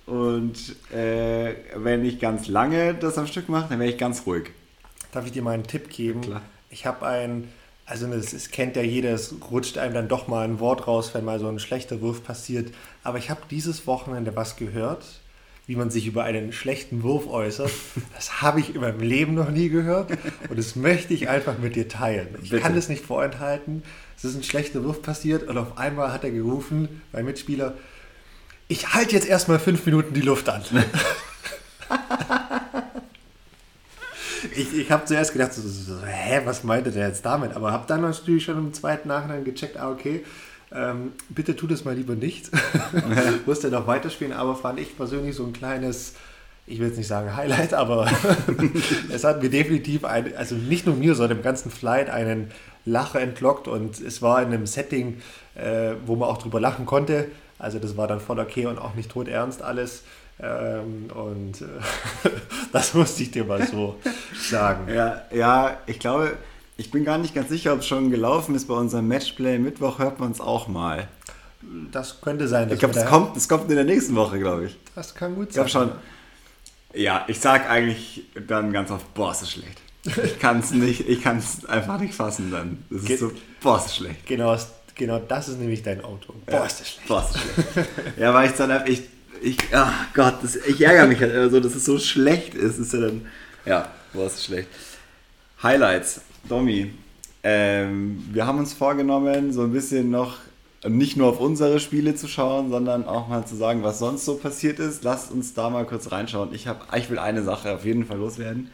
[0.05, 4.51] Und äh, wenn ich ganz lange das am Stück mache, dann wäre ich ganz ruhig.
[5.13, 6.21] Darf ich dir mal einen Tipp geben?
[6.21, 6.43] Klar.
[6.69, 7.49] Ich habe ein,
[7.87, 11.15] also das, das kennt ja jeder, es rutscht einem dann doch mal ein Wort raus,
[11.15, 12.73] wenn mal so ein schlechter Wurf passiert.
[13.03, 15.05] Aber ich habe dieses Wochenende was gehört
[15.67, 17.71] wie man sich über einen schlechten Wurf äußert.
[18.15, 20.11] Das habe ich in meinem Leben noch nie gehört
[20.49, 22.29] und das möchte ich einfach mit dir teilen.
[22.43, 22.63] Ich Bitte.
[22.63, 23.83] kann das nicht vorenthalten.
[24.17, 27.75] Es ist ein schlechter Wurf passiert und auf einmal hat er gerufen, mein Mitspieler,
[28.69, 30.63] ich halte jetzt erstmal fünf Minuten die Luft an.
[34.57, 37.55] ich ich habe zuerst gedacht, so, so, hä, was meinte der jetzt damit?
[37.55, 40.25] Aber habe dann natürlich schon im zweiten Nachhinein gecheckt, ah, okay,
[40.75, 42.51] ähm, bitte tu das mal lieber nicht.
[43.47, 46.15] Musste noch weiterspielen, aber fand ich persönlich so ein kleines,
[46.67, 48.11] ich will jetzt nicht sagen Highlight, aber
[49.13, 52.51] es hat mir definitiv, ein, also nicht nur mir, sondern im ganzen Flight einen
[52.85, 55.21] Lacher entlockt und es war in einem Setting,
[55.55, 57.27] äh, wo man auch drüber lachen konnte.
[57.59, 60.03] Also das war dann voll okay und auch nicht todernst alles.
[60.43, 61.67] Ähm, und äh,
[62.73, 63.97] das musste ich dir mal so
[64.35, 64.93] sagen.
[64.93, 66.37] Ja, ja, ich glaube,
[66.77, 68.67] ich bin gar nicht ganz sicher, ob es schon gelaufen ist.
[68.67, 71.09] Bei unserem Matchplay Mittwoch hört man es auch mal.
[71.93, 72.71] Das könnte sein.
[72.73, 74.77] Ich glaube, es kommt, es kommt in der nächsten Woche, glaube ich.
[74.97, 75.67] Das kann gut sein.
[75.67, 75.93] Ich schon.
[76.95, 79.81] Ja, ich sage eigentlich dann ganz oft, boah, ist das schlecht.
[80.25, 82.85] Ich kann es nicht, ich kann es einfach nicht fassen dann.
[82.91, 84.27] Das ist so, boah, ist das schlecht.
[84.27, 84.57] Genau,
[84.97, 86.35] genau das ist nämlich dein Auto.
[86.45, 87.09] Boah, ja, ist das schlecht.
[87.09, 88.19] Boah, ist das schlecht.
[88.19, 89.03] ja, weil ich dann einfach, ich,
[89.43, 92.79] ich, ach Gott, das, ich ärgere mich halt immer so, dass es so schlecht ist.
[92.79, 93.27] ist ja dann,
[93.65, 94.69] ja, ist das schlecht.
[95.63, 96.21] Highlights.
[96.49, 96.93] Domi,
[97.43, 100.39] ähm, wir haben uns vorgenommen, so ein bisschen noch
[100.85, 104.37] nicht nur auf unsere Spiele zu schauen, sondern auch mal zu sagen, was sonst so
[104.37, 105.05] passiert ist.
[105.05, 106.53] Lasst uns da mal kurz reinschauen.
[106.53, 108.71] Ich, hab, ich will eine Sache auf jeden Fall loswerden.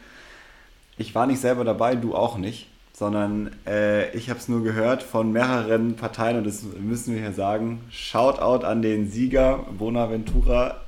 [0.97, 2.67] Ich war nicht selber dabei, du auch nicht,
[2.99, 7.31] sondern äh, ich habe es nur gehört von mehreren Parteien und das müssen wir hier
[7.31, 7.79] sagen.
[7.89, 10.81] Shoutout an den Sieger Bonaventura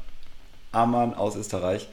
[0.74, 1.88] Amann aus Österreich.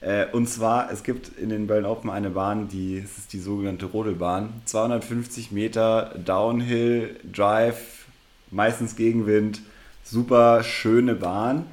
[0.00, 3.40] Äh, und zwar, es gibt in den Berlin Open eine Bahn, die, das ist die
[3.40, 4.50] sogenannte Rodelbahn.
[4.64, 8.06] 250 Meter Downhill, Drive,
[8.52, 9.60] meistens Gegenwind,
[10.04, 11.66] super schöne Bahn.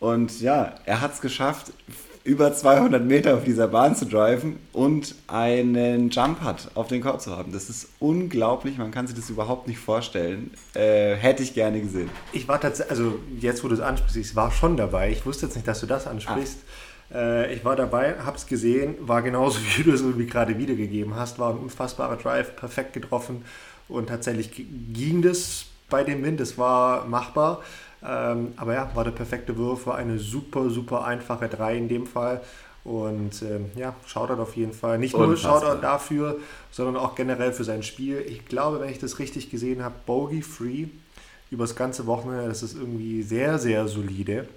[0.00, 1.74] Und ja, er hat es geschafft,
[2.24, 7.20] über 200 Meter auf dieser Bahn zu driven und einen Jump hat auf den Korb
[7.20, 7.52] zu haben.
[7.52, 10.52] Das ist unglaublich, man kann sich das überhaupt nicht vorstellen.
[10.74, 12.10] Äh, hätte ich gerne gesehen.
[12.32, 15.10] Ich war tatsächlich, also jetzt wo du es ansprichst, ich war schon dabei.
[15.10, 16.58] Ich wusste jetzt nicht, dass du das ansprichst.
[17.10, 17.16] Ah.
[17.18, 21.16] Äh, ich war dabei, habe es gesehen, war genauso wie du es irgendwie gerade wiedergegeben
[21.16, 23.44] hast, war ein unfassbarer Drive, perfekt getroffen
[23.88, 24.52] und tatsächlich
[24.92, 27.62] ging das bei dem Wind, es war machbar.
[28.04, 32.06] Ähm, aber ja, war der perfekte Wurf, war eine super, super einfache 3 in dem
[32.06, 32.40] Fall.
[32.84, 34.98] Und ähm, ja, Shoutout auf jeden Fall.
[34.98, 35.60] Nicht nur Unfassbar.
[35.60, 36.38] Shoutout dafür,
[36.72, 38.24] sondern auch generell für sein Spiel.
[38.26, 40.86] Ich glaube, wenn ich das richtig gesehen habe, Bogey Free
[41.50, 44.48] über das ganze Wochenende, das ist irgendwie sehr, sehr solide.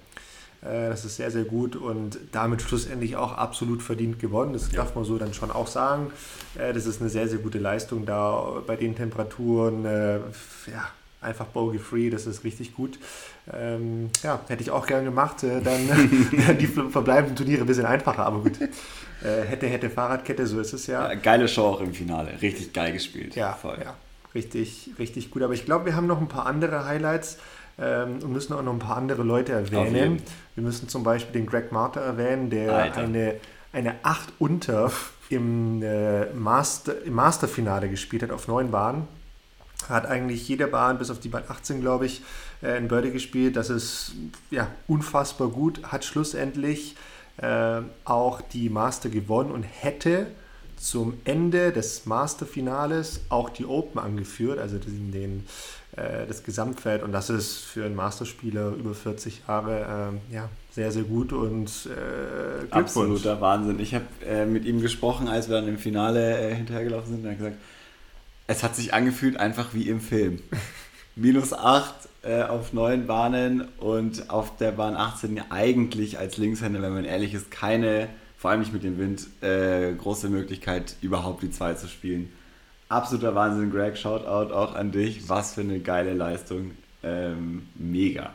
[0.62, 4.53] Äh, das ist sehr, sehr gut und damit schlussendlich auch absolut verdient gewonnen.
[4.53, 4.77] Das ja.
[4.77, 6.12] darf man so dann schon auch sagen.
[6.58, 9.85] Äh, das ist eine sehr, sehr gute Leistung da bei den Temperaturen.
[9.85, 10.15] Äh,
[10.71, 10.89] ja,
[11.22, 13.00] einfach bogey-free, das ist richtig gut.
[13.54, 15.38] Ähm, ja, hätte ich auch gerne gemacht.
[15.44, 15.58] dann
[16.60, 18.60] die verbleibenden Turniere ein bisschen einfacher, aber gut.
[19.22, 21.10] hätte, hätte Fahrradkette, so ist es ja.
[21.10, 21.16] ja.
[21.16, 23.36] Geile Show auch im Finale, richtig geil gespielt.
[23.36, 23.78] Ja, voll.
[23.84, 23.96] Ja,
[24.36, 25.42] richtig, richtig gut.
[25.42, 27.38] Aber ich glaube, wir haben noch ein paar andere Highlights
[27.80, 30.22] ähm, und müssen auch noch ein paar andere Leute erwähnen.
[30.56, 33.36] Wir müssen zum Beispiel den Greg Marter erwähnen, der eine,
[33.74, 34.92] eine 8 unter
[35.30, 39.08] im, äh, Master, im Masterfinale gespielt hat auf neun Bahnen.
[39.90, 42.21] Hat eigentlich jede Bahn, bis auf die Bahn 18, glaube ich,
[42.62, 43.56] äh, in Birdie gespielt.
[43.56, 44.13] Das ist
[44.52, 45.83] ja unfassbar gut.
[45.83, 46.96] Hat schlussendlich
[47.38, 50.27] äh, auch die Master gewonnen und hätte
[50.77, 55.48] zum Ende des Masterfinales auch die Open angeführt, also den, den
[55.96, 57.04] äh, das Gesamtfeld.
[57.04, 61.69] Und das ist für einen Masterspieler über 40 Jahre äh, ja, sehr, sehr gut und
[61.88, 63.79] äh, Absoluter Wahnsinn.
[63.79, 67.19] Ich habe äh, mit ihm gesprochen, als wir dann im Finale äh, hinterhergelaufen sind.
[67.19, 67.58] Und er hat gesagt,
[68.48, 70.41] es hat sich angefühlt einfach wie im Film.
[71.15, 71.93] Minus 8
[72.23, 77.33] äh, auf neun Bahnen und auf der Bahn 18 eigentlich als Linkshänder, wenn man ehrlich
[77.33, 82.29] ist, keine, vor allem nicht mit dem Wind, große Möglichkeit, überhaupt die 2 zu spielen
[82.89, 83.98] absoluter Wahnsinn, Greg.
[83.98, 85.27] Shoutout auch an dich.
[85.29, 86.71] Was für eine geile Leistung.
[87.04, 88.33] Ähm, mega.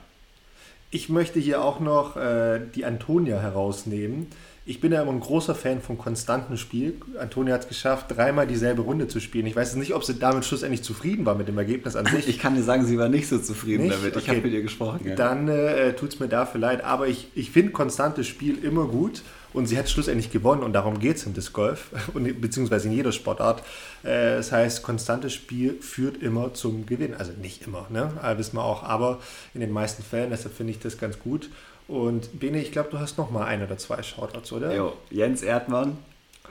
[0.91, 4.29] Ich möchte hier auch noch äh, die Antonia herausnehmen.
[4.67, 7.01] Ich bin ja immer ein großer Fan vom konstanten Spiel.
[7.19, 9.47] Antonia hat es geschafft, dreimal dieselbe Runde zu spielen.
[9.47, 12.29] Ich weiß nicht, ob sie damit schlussendlich zufrieden war mit dem Ergebnis an sich.
[12.29, 13.97] Ich kann dir sagen, sie war nicht so zufrieden nicht?
[13.97, 14.17] damit.
[14.17, 14.37] Ich okay.
[14.37, 15.01] habe mit ihr gesprochen.
[15.09, 15.15] Ja.
[15.15, 16.85] Dann äh, tut es mir dafür leid.
[16.85, 19.23] Aber ich, ich finde konstantes Spiel immer gut.
[19.53, 21.91] Und sie hat schlussendlich gewonnen und darum geht es im Disc Golf,
[22.41, 23.65] beziehungsweise in jeder Sportart.
[24.03, 27.15] Äh, das heißt, konstantes Spiel führt immer zum Gewinn.
[27.15, 28.13] Also nicht immer, ne?
[28.37, 29.19] Wissen wir auch, aber
[29.55, 31.51] in den meisten Fällen, deshalb finde ich das ganz gut.
[31.91, 34.73] Und Bene, ich glaube, du hast noch mal ein oder zwei Shoutouts, oder?
[34.73, 35.99] Jo, Jens Erdmann,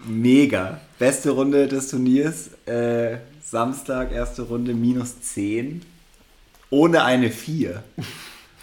[0.06, 0.82] mega.
[1.00, 2.50] Beste Runde des Turniers.
[2.66, 5.82] Äh, Samstag, erste Runde, minus 10.
[6.70, 7.82] Ohne eine 4.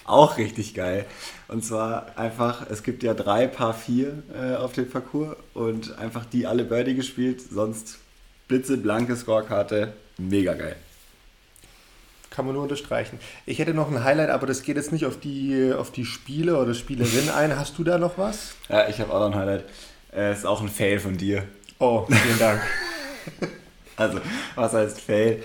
[0.04, 1.06] Auch richtig geil.
[1.48, 6.26] Und zwar einfach, es gibt ja drei Paar 4 äh, auf dem Parcours und einfach
[6.26, 7.98] die alle Birdie gespielt, sonst
[8.48, 10.76] blitzeblanke Scorekarte, mega geil.
[12.30, 13.18] Kann man nur unterstreichen.
[13.46, 16.58] Ich hätte noch ein Highlight, aber das geht jetzt nicht auf die, auf die Spiele
[16.58, 17.58] oder Spielerin ein.
[17.58, 18.54] Hast du da noch was?
[18.68, 19.64] Ja, ich habe auch noch ein Highlight.
[20.14, 21.44] Äh, ist auch ein Fail von dir.
[21.78, 22.60] Oh, vielen Dank.
[23.96, 24.20] also,
[24.54, 25.42] was heißt Fail?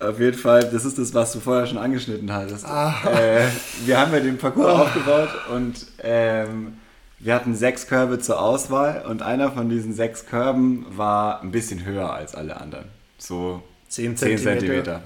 [0.00, 2.64] Auf jeden Fall, das ist das, was du vorher schon angeschnitten hattest.
[2.64, 2.94] Ah.
[3.04, 3.46] Äh,
[3.84, 4.82] wir haben ja den Parcours oh.
[4.82, 6.78] aufgebaut und ähm,
[7.18, 11.84] wir hatten sechs Körbe zur Auswahl und einer von diesen sechs Körben war ein bisschen
[11.84, 12.84] höher als alle anderen.
[13.18, 15.02] So 10 Zentimeter.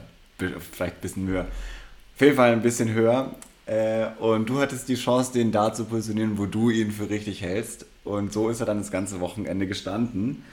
[0.72, 1.46] Vielleicht ein bisschen höher.
[2.14, 3.34] Auf jeden Fall ein bisschen höher.
[3.66, 7.42] Äh, und du hattest die Chance, den da zu positionieren, wo du ihn für richtig
[7.42, 7.86] hältst.
[8.04, 10.44] Und so ist er dann das ganze Wochenende gestanden.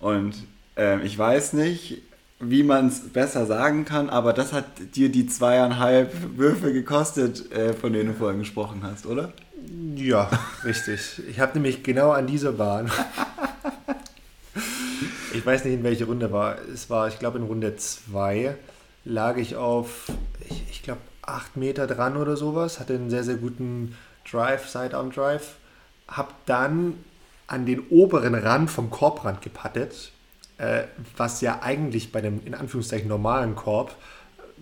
[0.00, 0.34] Und
[0.76, 2.02] äh, ich weiß nicht,
[2.40, 4.64] wie man es besser sagen kann, aber das hat
[4.94, 9.32] dir die zweieinhalb Würfe gekostet, äh, von denen du vorhin gesprochen hast, oder?
[9.96, 10.30] Ja,
[10.64, 11.22] richtig.
[11.28, 12.90] Ich habe nämlich genau an dieser Bahn.
[15.34, 16.56] ich weiß nicht, in welche Runde war.
[16.72, 18.56] Es war, ich glaube, in Runde 2
[19.08, 20.10] lag ich auf,
[20.48, 22.80] ich, ich glaube, 8 Meter dran oder sowas.
[22.80, 23.96] Hatte einen sehr, sehr guten
[24.30, 25.56] Drive, Side-Arm-Drive.
[26.06, 26.94] Hab dann
[27.46, 30.12] an den oberen Rand vom Korbrand gepattet
[30.58, 30.84] äh,
[31.16, 33.94] was ja eigentlich bei dem in Anführungszeichen normalen Korb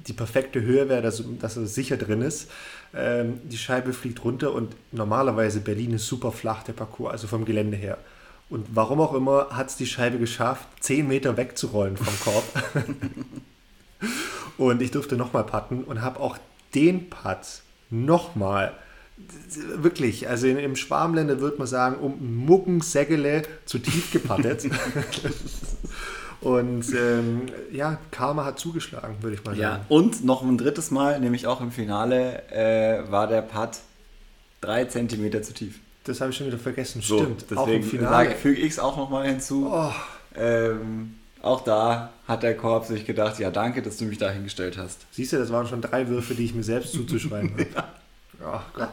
[0.06, 2.50] die perfekte Höhe wäre, dass, dass er sicher drin ist.
[2.94, 7.46] Ähm, die Scheibe fliegt runter und normalerweise Berlin ist super flach, der Parcours, also vom
[7.46, 7.96] Gelände her.
[8.50, 12.44] Und warum auch immer hat es die Scheibe geschafft, 10 Meter wegzurollen vom Korb.
[14.58, 16.38] und ich durfte nochmal putten und habe auch
[16.74, 18.72] den Putt nochmal
[19.76, 24.68] wirklich, also im Schwarmländer würde man sagen, um Muckensägele zu tief gepattet.
[26.42, 29.60] Und ähm, ja, Karma hat zugeschlagen, würde ich mal sagen.
[29.60, 33.78] Ja, und noch ein drittes Mal, nämlich auch im Finale, äh, war der Putt
[34.60, 35.80] drei Zentimeter zu tief.
[36.04, 37.46] Das habe ich schon wieder vergessen, so, stimmt.
[37.50, 38.30] Deswegen auch im Finale.
[38.32, 39.68] füge ich es auch nochmal hinzu.
[39.72, 39.92] Oh.
[40.36, 44.78] Ähm, auch da hat der Korb sich gedacht, ja danke, dass du mich da hingestellt
[44.78, 45.06] hast.
[45.12, 47.66] Siehst du, das waren schon drei Würfe, die ich mir selbst zuzuschreiben habe.
[47.74, 47.84] ja.
[48.44, 48.90] Oh Gott.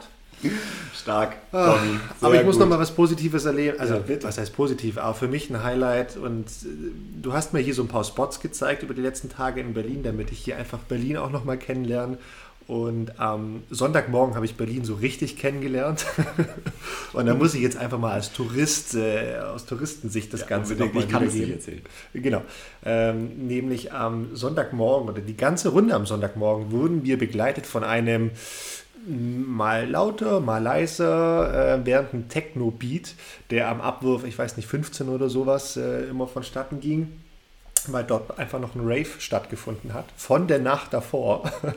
[0.94, 1.38] Stark.
[1.54, 1.78] Ah,
[2.22, 3.80] aber ich muss noch mal was Positives erleben.
[3.80, 4.98] Also, ja, was heißt positiv?
[4.98, 6.18] Aber für mich ein Highlight.
[6.18, 6.92] Und äh,
[7.22, 10.04] du hast mir hier so ein paar Spots gezeigt über die letzten Tage in Berlin,
[10.04, 12.18] damit ich hier einfach Berlin auch noch mal kennenlerne.
[12.68, 16.06] Und am Sonntagmorgen habe ich Berlin so richtig kennengelernt.
[17.14, 20.76] und da muss ich jetzt einfach mal als Tourist, äh, aus Touristensicht das ja, Ganze
[20.76, 21.82] nochmal erzählen.
[22.14, 22.42] Genau.
[22.86, 28.32] Ähm, nämlich am Sonntagmorgen oder die ganze Runde am Sonntagmorgen wurden wir begleitet von einem
[29.06, 33.16] mal lauter, mal leiser, äh, während ein Techno-Beat,
[33.50, 37.23] der am Abwurf, ich weiß nicht, 15 oder sowas, äh, immer vonstatten ging,
[37.92, 41.52] weil dort einfach noch ein Rave stattgefunden hat, von der Nacht davor.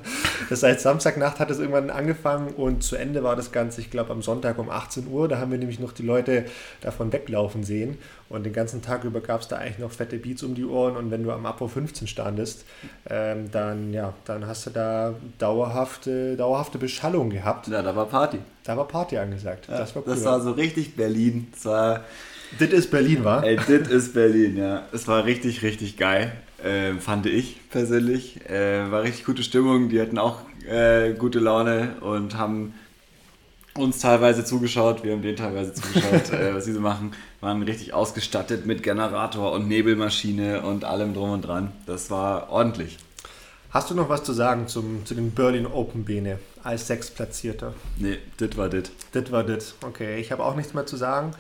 [0.49, 4.13] Das heißt, Samstagnacht hat es irgendwann angefangen und zu Ende war das Ganze, ich glaube,
[4.13, 5.29] am Sonntag um 18 Uhr.
[5.29, 6.45] Da haben wir nämlich noch die Leute
[6.83, 7.99] davon weglaufen sehen.
[8.29, 10.97] Und den ganzen Tag über gab es da eigentlich noch fette Beats um die Ohren.
[10.97, 12.65] Und wenn du am Apo 15 standest,
[13.09, 17.69] ähm, dann, ja, dann hast du da dauerhafte, dauerhafte Beschallung gehabt.
[17.69, 18.39] Ja, da war Party.
[18.65, 19.69] Da war Party angesagt.
[19.69, 20.15] Ja, das war cool.
[20.15, 21.49] Das war so richtig Berlin.
[21.53, 22.05] Das war.
[22.59, 23.45] Das ist Berlin, war?
[23.45, 24.85] Ey, das ist Berlin, ja.
[24.93, 26.33] Es war richtig, richtig geil.
[26.63, 28.49] Äh, fand ich persönlich.
[28.49, 29.89] Äh, war richtig gute Stimmung.
[29.89, 32.75] Die hatten auch äh, gute Laune und haben
[33.75, 35.05] uns teilweise zugeschaut.
[35.05, 37.13] Wir haben denen teilweise zugeschaut, äh, was sie so machen.
[37.41, 41.73] Waren richtig ausgestattet mit Generator und Nebelmaschine und allem drum und dran.
[41.87, 42.99] Das war ordentlich.
[43.71, 47.75] Hast du noch was zu sagen zum, zu den Berlin Open Bene als Sechsplatzierter?
[47.99, 48.91] Nee, das war das.
[49.13, 49.75] Das war das.
[49.83, 51.33] Okay, ich habe auch nichts mehr zu sagen.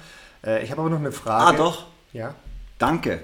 [0.47, 1.47] Äh, ich habe aber noch eine Frage.
[1.47, 1.87] Ah, doch.
[2.13, 2.35] Ja.
[2.79, 3.21] Danke.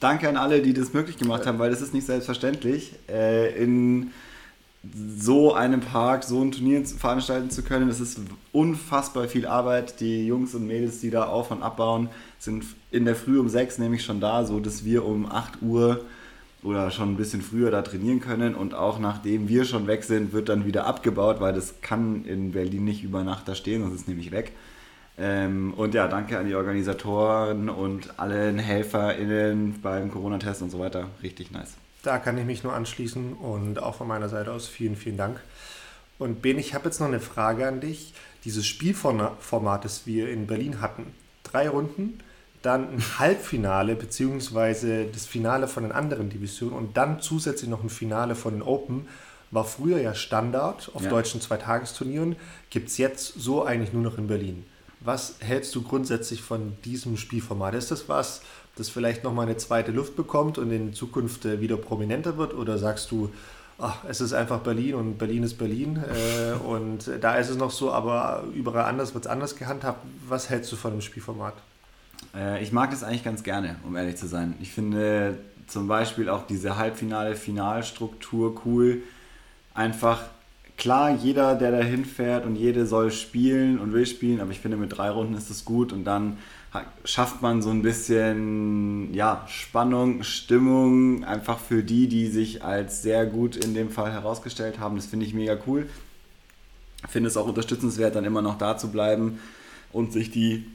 [0.00, 2.94] Danke an alle, die das möglich gemacht haben, weil das ist nicht selbstverständlich.
[3.08, 4.10] Äh, in
[5.16, 8.18] so einem Park, so ein Turnier veranstalten zu können, das ist
[8.52, 10.00] unfassbar viel Arbeit.
[10.00, 13.78] Die Jungs und Mädels, die da auf- und abbauen, sind in der Früh um sechs
[13.78, 16.04] nämlich schon da, so dass wir um 8 Uhr
[16.62, 20.32] oder schon ein bisschen früher da trainieren können und auch nachdem wir schon weg sind,
[20.32, 23.94] wird dann wieder abgebaut, weil das kann in Berlin nicht über Nacht da stehen, sonst
[23.94, 24.52] ist es nämlich weg.
[25.16, 31.08] Ähm, und ja, danke an die Organisatoren und allen HelferInnen beim Corona-Test und so weiter.
[31.22, 31.74] Richtig nice.
[32.02, 35.40] Da kann ich mich nur anschließen und auch von meiner Seite aus vielen, vielen Dank.
[36.18, 38.12] Und Ben, ich habe jetzt noch eine Frage an dich.
[38.44, 41.06] Dieses Spielformat, das wir in Berlin hatten,
[41.44, 42.18] drei Runden,
[42.62, 47.90] dann ein Halbfinale beziehungsweise das Finale von den anderen Divisionen und dann zusätzlich noch ein
[47.90, 49.06] Finale von den Open.
[49.50, 51.10] War früher ja Standard auf ja.
[51.10, 52.34] deutschen Zweitagesturnieren,
[52.70, 54.64] gibt es jetzt so eigentlich nur noch in Berlin.
[55.04, 57.74] Was hältst du grundsätzlich von diesem Spielformat?
[57.74, 58.40] Ist das was,
[58.76, 62.54] das vielleicht nochmal eine zweite Luft bekommt und in Zukunft äh, wieder prominenter wird?
[62.54, 63.30] Oder sagst du,
[63.78, 67.70] ach, es ist einfach Berlin und Berlin ist Berlin äh, und da ist es noch
[67.70, 70.06] so, aber überall anders wird es anders gehandhabt.
[70.26, 71.54] Was hältst du von dem Spielformat?
[72.34, 74.54] Äh, ich mag das eigentlich ganz gerne, um ehrlich zu sein.
[74.60, 75.36] Ich finde
[75.66, 79.02] zum Beispiel auch diese Halbfinale-Finalstruktur cool.
[79.74, 80.22] Einfach
[80.76, 84.76] klar, jeder, der da hinfährt und jede soll spielen und will spielen, aber ich finde,
[84.76, 86.38] mit drei Runden ist es gut und dann
[87.04, 93.26] schafft man so ein bisschen ja, Spannung, Stimmung, einfach für die, die sich als sehr
[93.26, 94.96] gut in dem Fall herausgestellt haben.
[94.96, 95.88] Das finde ich mega cool.
[97.08, 99.38] Finde es auch unterstützenswert, dann immer noch da zu bleiben
[99.92, 100.66] und sich die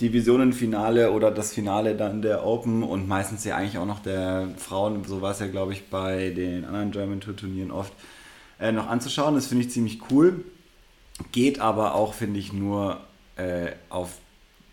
[0.00, 5.04] Divisionenfinale oder das Finale dann der Open und meistens ja eigentlich auch noch der Frauen,
[5.04, 7.92] so war es ja glaube ich bei den anderen German Tour Turnieren oft,
[8.60, 9.34] äh, noch anzuschauen.
[9.34, 10.44] Das finde ich ziemlich cool.
[11.32, 13.00] Geht aber auch, finde ich, nur
[13.36, 14.18] äh, auf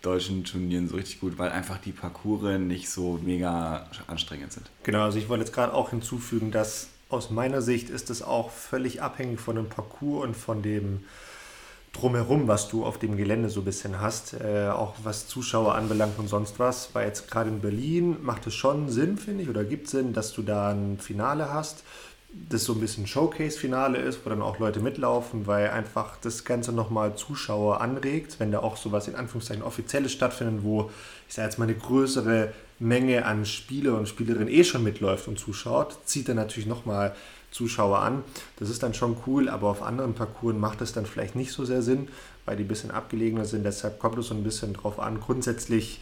[0.02, 4.70] deutschen Turnieren so richtig gut, weil einfach die Parcours nicht so mega anstrengend sind.
[4.84, 8.50] Genau, also ich wollte jetzt gerade auch hinzufügen, dass aus meiner Sicht ist es auch
[8.50, 11.04] völlig abhängig von dem Parcours und von dem
[11.92, 16.18] drumherum, was du auf dem Gelände so ein bisschen hast, äh, auch was Zuschauer anbelangt
[16.18, 16.90] und sonst was.
[16.92, 20.32] Weil jetzt gerade in Berlin macht es schon Sinn, finde ich, oder gibt Sinn, dass
[20.32, 21.84] du da ein Finale hast,
[22.32, 26.72] das so ein bisschen Showcase-Finale ist, wo dann auch Leute mitlaufen, weil einfach das Ganze
[26.72, 30.90] nochmal Zuschauer anregt, wenn da auch sowas in Anführungszeichen Offizielles stattfindet, wo
[31.28, 35.38] ich sage jetzt mal eine größere Menge an Spieler und Spielerinnen eh schon mitläuft und
[35.38, 37.14] zuschaut, zieht dann natürlich nochmal
[37.50, 38.22] Zuschauer an.
[38.58, 41.64] Das ist dann schon cool, aber auf anderen Parcours macht es dann vielleicht nicht so
[41.64, 42.08] sehr Sinn,
[42.44, 43.64] weil die ein bisschen abgelegener sind.
[43.64, 45.20] Deshalb kommt es so ein bisschen drauf an.
[45.20, 46.00] Grundsätzlich,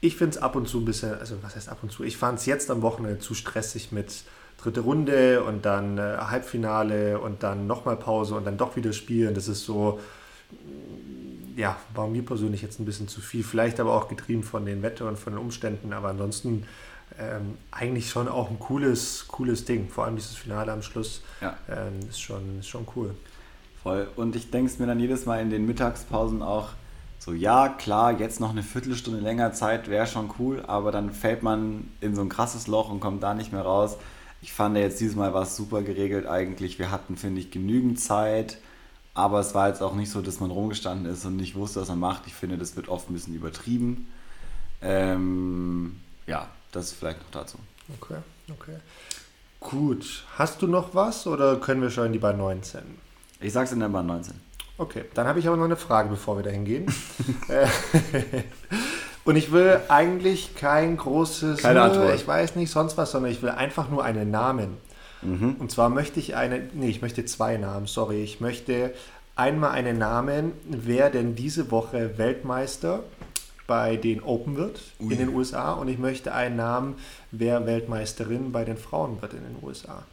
[0.00, 2.04] ich finde es ab und zu ein bisschen, also was heißt ab und zu?
[2.04, 4.22] Ich fand es jetzt am Wochenende zu stressig mit
[4.58, 9.34] dritte Runde und dann äh, Halbfinale und dann nochmal Pause und dann doch wieder spielen.
[9.34, 10.00] Das ist so,
[11.56, 13.44] ja, war mir persönlich jetzt ein bisschen zu viel.
[13.44, 16.66] Vielleicht aber auch getrieben von den Wetter und von den Umständen, aber ansonsten
[17.18, 19.88] ähm, eigentlich schon auch ein cooles, cooles Ding.
[19.88, 21.56] Vor allem dieses Finale am Schluss ja.
[21.68, 23.14] ähm, ist, schon, ist schon cool.
[23.82, 24.08] Voll.
[24.16, 26.70] Und ich denke es mir dann jedes Mal in den Mittagspausen auch
[27.24, 31.42] so, ja, klar, jetzt noch eine Viertelstunde länger Zeit wäre schon cool, aber dann fällt
[31.42, 33.96] man in so ein krasses Loch und kommt da nicht mehr raus.
[34.44, 36.78] Ich fand jetzt dieses Mal war es super geregelt eigentlich.
[36.78, 38.58] Wir hatten, finde ich, genügend Zeit.
[39.14, 41.88] Aber es war jetzt auch nicht so, dass man rumgestanden ist und nicht wusste, was
[41.88, 42.24] man macht.
[42.26, 44.06] Ich finde, das wird oft ein bisschen übertrieben.
[44.82, 47.56] Ähm, ja, das vielleicht noch dazu.
[47.98, 48.18] Okay,
[48.52, 48.76] okay.
[49.60, 50.26] Gut.
[50.36, 52.82] Hast du noch was oder können wir schon in die Bahn 19?
[53.40, 54.34] Ich sag's in der Bahn 19.
[54.76, 56.84] Okay, dann habe ich aber noch eine Frage, bevor wir da hingehen.
[59.24, 62.14] Und ich will eigentlich kein großes, Keine Antwort.
[62.14, 64.76] ich weiß nicht, sonst was, sondern ich will einfach nur einen Namen.
[65.22, 65.56] Mhm.
[65.58, 68.22] Und zwar möchte ich eine, nee, ich möchte zwei Namen, sorry.
[68.22, 68.92] Ich möchte
[69.36, 73.02] einmal einen Namen, wer denn diese Woche Weltmeister
[73.66, 75.12] bei den Open wird Ui.
[75.12, 76.96] in den USA und ich möchte einen Namen,
[77.30, 80.04] wer Weltmeisterin bei den Frauen wird in den USA.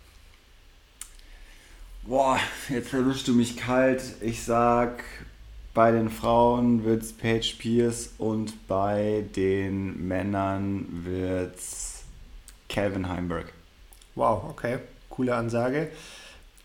[2.04, 2.40] Boah,
[2.70, 4.02] jetzt erwischst du mich kalt.
[4.22, 5.04] Ich sag,
[5.74, 12.04] bei den Frauen wird es Paige Pierce und bei den Männern wird's
[12.68, 13.54] Calvin Heimberg.
[14.16, 15.90] Wow, okay, coole Ansage.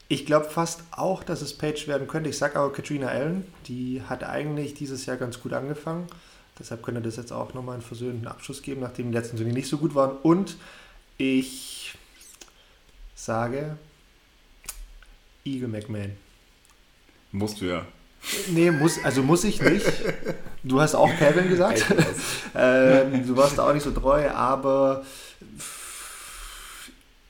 [0.09, 2.31] Ich glaube fast auch, dass es Page werden könnte.
[2.31, 6.07] Ich sage aber Katrina Allen, die hat eigentlich dieses Jahr ganz gut angefangen.
[6.59, 9.69] Deshalb könnte das jetzt auch nochmal einen versöhnten Abschluss geben, nachdem die letzten Turniere nicht
[9.69, 10.17] so gut waren.
[10.19, 10.57] Und
[11.19, 11.95] ich
[13.15, 13.77] sage
[15.45, 16.13] Eagle McMahon.
[17.33, 17.87] Musst du ja.
[18.49, 19.87] Nee, muss, also muss ich nicht.
[20.63, 21.85] Du hast auch Kevin gesagt.
[22.55, 25.05] ähm, du warst auch nicht so treu, aber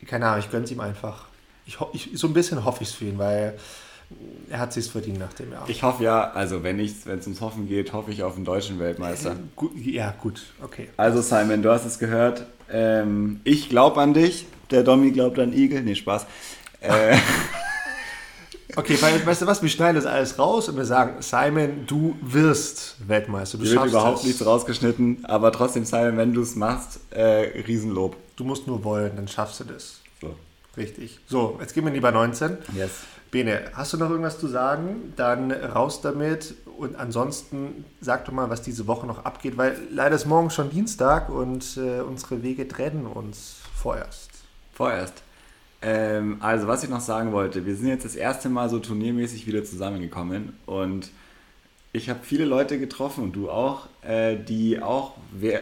[0.06, 1.26] keine Ahnung, ich gönne es ihm einfach.
[1.66, 3.58] Ich, ich, so ein bisschen hoffe ich es für ihn, weil
[4.48, 5.68] er hat sich verdient nach dem Jahr.
[5.68, 9.32] Ich hoffe ja, also wenn es ums Hoffen geht, hoffe ich auf einen deutschen Weltmeister.
[9.32, 10.88] Äh, ja, gut, okay.
[10.96, 12.46] Also Simon, du hast es gehört.
[12.70, 14.46] Ähm, ich glaube an dich.
[14.70, 15.82] Der Domi glaubt an Igel.
[15.82, 16.26] Nee, Spaß.
[16.80, 17.16] Äh,
[18.76, 22.16] Okay, weil, weißt du was, wir schneiden das alles raus und wir sagen, Simon, du
[22.20, 23.58] wirst Weltmeister.
[23.58, 24.24] Du Hier wird überhaupt das.
[24.24, 28.16] nichts rausgeschnitten, aber trotzdem, Simon, wenn du es machst, äh, Riesenlob.
[28.36, 30.00] Du musst nur wollen, dann schaffst du das.
[30.20, 30.34] So.
[30.76, 31.20] Richtig.
[31.26, 32.58] So, jetzt gehen wir lieber 19.
[32.74, 32.90] Yes.
[33.30, 35.12] Bene, hast du noch irgendwas zu sagen?
[35.16, 36.54] Dann raus damit.
[36.78, 40.70] Und ansonsten sag doch mal, was diese Woche noch abgeht, weil leider ist morgen schon
[40.70, 44.30] Dienstag und äh, unsere Wege trennen uns vorerst.
[44.74, 45.22] Vorerst.
[45.86, 49.46] Ähm, also, was ich noch sagen wollte, wir sind jetzt das erste Mal so turniermäßig
[49.46, 51.10] wieder zusammengekommen und
[51.92, 55.12] ich habe viele Leute getroffen und du auch, äh, die auch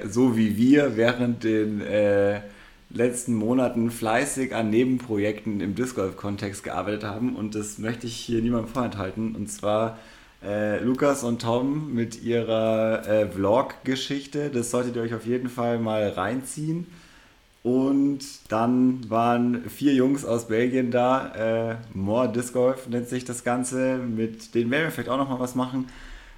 [0.08, 2.40] so wie wir während den äh,
[2.88, 8.16] letzten Monaten fleißig an Nebenprojekten im Disc Golf Kontext gearbeitet haben und das möchte ich
[8.16, 9.98] hier niemandem vorenthalten und zwar
[10.42, 14.48] äh, Lukas und Tom mit ihrer äh, Vlog-Geschichte.
[14.48, 16.86] Das solltet ihr euch auf jeden Fall mal reinziehen.
[17.64, 21.72] Und dann waren vier Jungs aus Belgien da.
[21.72, 23.96] Äh, More Disc Golf nennt sich das Ganze.
[23.96, 25.86] Mit denen werden wir vielleicht auch noch mal was machen.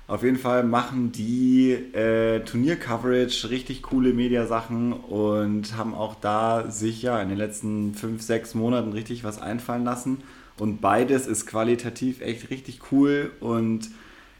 [0.06, 7.02] Auf jeden Fall machen die äh, Turnier-Coverage, richtig coole Mediasachen und haben auch da sich
[7.02, 10.18] ja in den letzten fünf, sechs Monaten richtig was einfallen lassen.
[10.60, 13.32] Und beides ist qualitativ echt richtig cool.
[13.40, 13.90] Und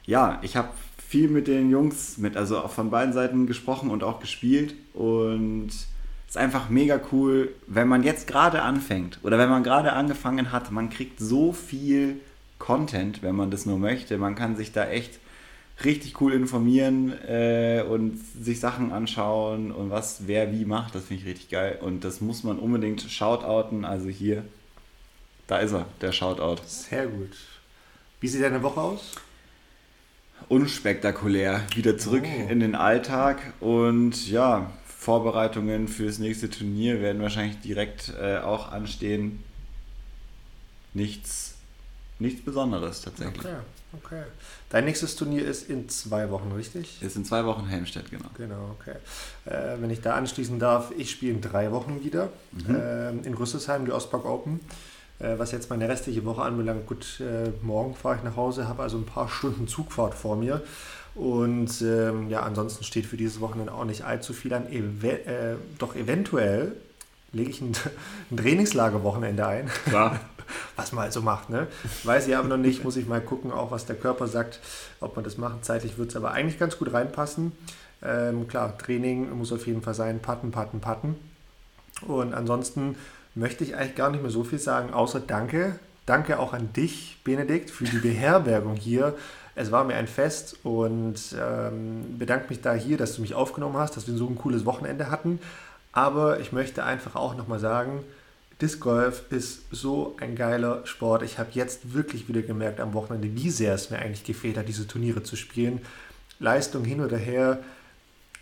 [0.04, 0.68] ja, ich habe
[1.04, 4.76] viel mit den Jungs, mit, also auch von beiden Seiten gesprochen und auch gespielt.
[4.94, 5.72] Und
[6.28, 10.70] ist einfach mega cool, wenn man jetzt gerade anfängt oder wenn man gerade angefangen hat.
[10.70, 12.20] Man kriegt so viel
[12.58, 14.18] Content, wenn man das nur möchte.
[14.18, 15.20] Man kann sich da echt
[15.84, 20.94] richtig cool informieren äh, und sich Sachen anschauen und was wer wie macht.
[20.94, 21.78] Das finde ich richtig geil.
[21.80, 23.84] Und das muss man unbedingt shoutouten.
[23.84, 24.44] Also hier,
[25.46, 26.62] da ist er, der Shoutout.
[26.66, 27.36] Sehr gut.
[28.20, 29.12] Wie sieht deine Woche aus?
[30.48, 31.62] Unspektakulär.
[31.74, 32.50] Wieder zurück oh.
[32.50, 34.70] in den Alltag und ja,
[35.06, 39.40] Vorbereitungen fürs nächste Turnier werden wahrscheinlich direkt äh, auch anstehen.
[40.94, 41.54] Nichts,
[42.18, 43.38] nichts Besonderes tatsächlich.
[43.38, 43.54] Okay,
[43.92, 44.22] okay.
[44.68, 47.00] Dein nächstes Turnier ist in zwei Wochen, richtig?
[47.02, 48.24] Ist in zwei Wochen Helmstedt, genau.
[48.36, 48.96] Genau, okay.
[49.44, 52.74] Äh, wenn ich da anschließen darf, ich spiele in drei Wochen wieder mhm.
[52.74, 54.58] äh, in Rüsselsheim, die Ostpark Open.
[55.20, 58.82] Äh, was jetzt meine restliche Woche anbelangt, gut, äh, morgen fahre ich nach Hause, habe
[58.82, 60.62] also ein paar Stunden Zugfahrt vor mir.
[61.16, 64.70] Und ähm, ja, ansonsten steht für dieses Wochenende auch nicht allzu viel an.
[64.70, 66.72] Ewe äh, doch eventuell
[67.32, 67.72] lege ich ein,
[68.30, 69.70] ein Trainingslagerwochenende ein.
[69.90, 70.20] Ja.
[70.76, 71.50] was man halt so macht.
[71.50, 71.66] Ne?
[72.04, 74.60] Weiß ich aber noch nicht, muss ich mal gucken, auch was der Körper sagt,
[75.00, 75.64] ob man das macht.
[75.64, 77.52] Zeitlich wird es aber eigentlich ganz gut reinpassen.
[78.02, 81.16] Ähm, klar, Training muss auf jeden Fall sein, patten, patten, patten.
[82.06, 82.96] Und ansonsten
[83.34, 85.78] möchte ich eigentlich gar nicht mehr so viel sagen, außer Danke.
[86.04, 89.16] Danke auch an dich, Benedikt, für die Beherbergung hier
[89.56, 93.78] es war mir ein Fest und ähm, bedanke mich da hier, dass du mich aufgenommen
[93.78, 95.40] hast, dass wir so ein cooles Wochenende hatten.
[95.92, 98.04] Aber ich möchte einfach auch nochmal sagen,
[98.60, 101.22] Disc Golf ist so ein geiler Sport.
[101.22, 104.68] Ich habe jetzt wirklich wieder gemerkt am Wochenende, wie sehr es mir eigentlich gefehlt hat,
[104.68, 105.80] diese Turniere zu spielen.
[106.38, 107.60] Leistung hin oder her,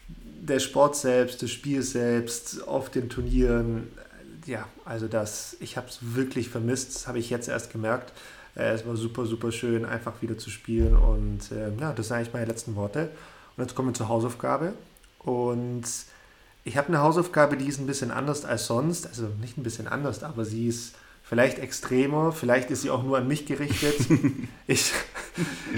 [0.09, 3.89] der Sport selbst, das Spiel selbst auf den Turnieren.
[4.47, 8.13] Ja, also das, ich habe es wirklich vermisst, das habe ich jetzt erst gemerkt.
[8.57, 10.97] Äh, es war super, super schön, einfach wieder zu spielen.
[10.97, 13.11] Und äh, ja, das sind eigentlich meine letzten Worte.
[13.57, 14.75] Und jetzt kommen wir zur Hausaufgabe.
[15.21, 15.85] Und
[16.65, 19.07] ich habe eine Hausaufgabe, die ist ein bisschen anders als sonst.
[19.07, 22.33] Also nicht ein bisschen anders, aber sie ist vielleicht extremer.
[22.33, 23.97] Vielleicht ist sie auch nur an mich gerichtet.
[24.67, 24.93] ich,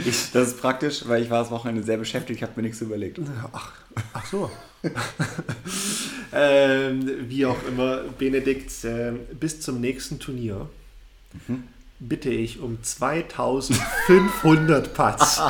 [0.04, 2.80] ich, das ist praktisch, weil ich war das Wochenende sehr beschäftigt, ich habe mir nichts
[2.80, 3.20] überlegt.
[3.52, 3.72] Ach,
[4.12, 4.50] ach so.
[6.32, 10.68] ähm, wie auch immer, Benedikt, äh, bis zum nächsten Turnier.
[11.48, 11.64] Mhm
[11.98, 15.40] bitte ich um 2500 Putts.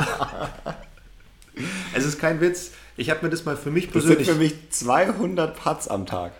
[1.93, 2.71] es ist kein Witz.
[2.95, 4.19] Ich habe mir das mal für mich persönlich.
[4.19, 6.33] Das sind für mich 200 Putts am Tag.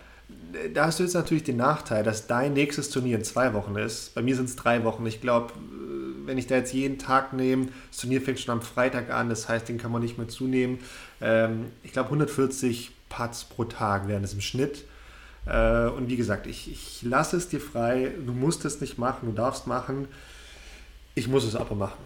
[0.74, 4.14] Da hast du jetzt natürlich den Nachteil, dass dein nächstes Turnier in zwei Wochen ist.
[4.14, 5.06] Bei mir sind es drei Wochen.
[5.06, 5.52] Ich glaube,
[6.24, 9.48] wenn ich da jetzt jeden Tag nehme, das Turnier fängt schon am Freitag an, das
[9.48, 10.78] heißt, den kann man nicht mehr zunehmen.
[11.20, 14.84] Ähm, ich glaube, 140 Putts pro Tag wären es im Schnitt.
[15.48, 18.12] Äh, und wie gesagt, ich, ich lasse es dir frei.
[18.24, 20.08] Du musst es nicht machen, du darfst machen.
[21.14, 21.98] Ich muss es aber machen.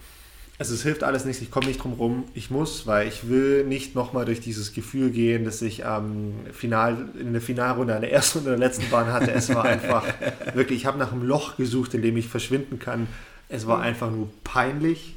[0.59, 2.25] Also es hilft alles nichts, ich komme nicht drum rum.
[2.35, 7.09] Ich muss, weil ich will nicht nochmal durch dieses Gefühl gehen, dass ich am Final,
[7.19, 9.33] in der Finalrunde an der ersten und der letzten Bahn hatte.
[9.33, 10.05] Es war einfach
[10.55, 13.09] wirklich, ich habe nach einem Loch gesucht, in dem ich verschwinden kann.
[13.49, 15.17] Es war einfach nur peinlich.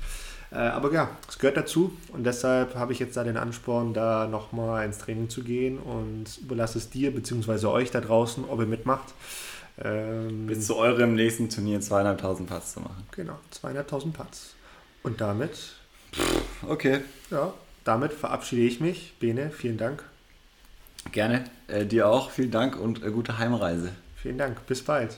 [0.51, 4.27] Äh, aber ja, es gehört dazu und deshalb habe ich jetzt da den Ansporn, da
[4.27, 7.67] nochmal ins Training zu gehen und überlasse es dir bzw.
[7.67, 9.13] euch da draußen, ob ihr mitmacht.
[9.83, 13.03] Ähm, Bis zu eurem nächsten Turnier 200.000 Putts zu machen.
[13.11, 14.55] Genau, 200.000 Putts.
[15.03, 15.73] Und damit.
[16.67, 17.01] Okay.
[17.29, 19.13] Ja, damit verabschiede ich mich.
[19.19, 20.03] Bene, vielen Dank.
[21.11, 21.43] Gerne.
[21.67, 22.31] Äh, dir auch.
[22.31, 23.91] Vielen Dank und äh, gute Heimreise.
[24.15, 24.65] Vielen Dank.
[24.65, 25.17] Bis bald.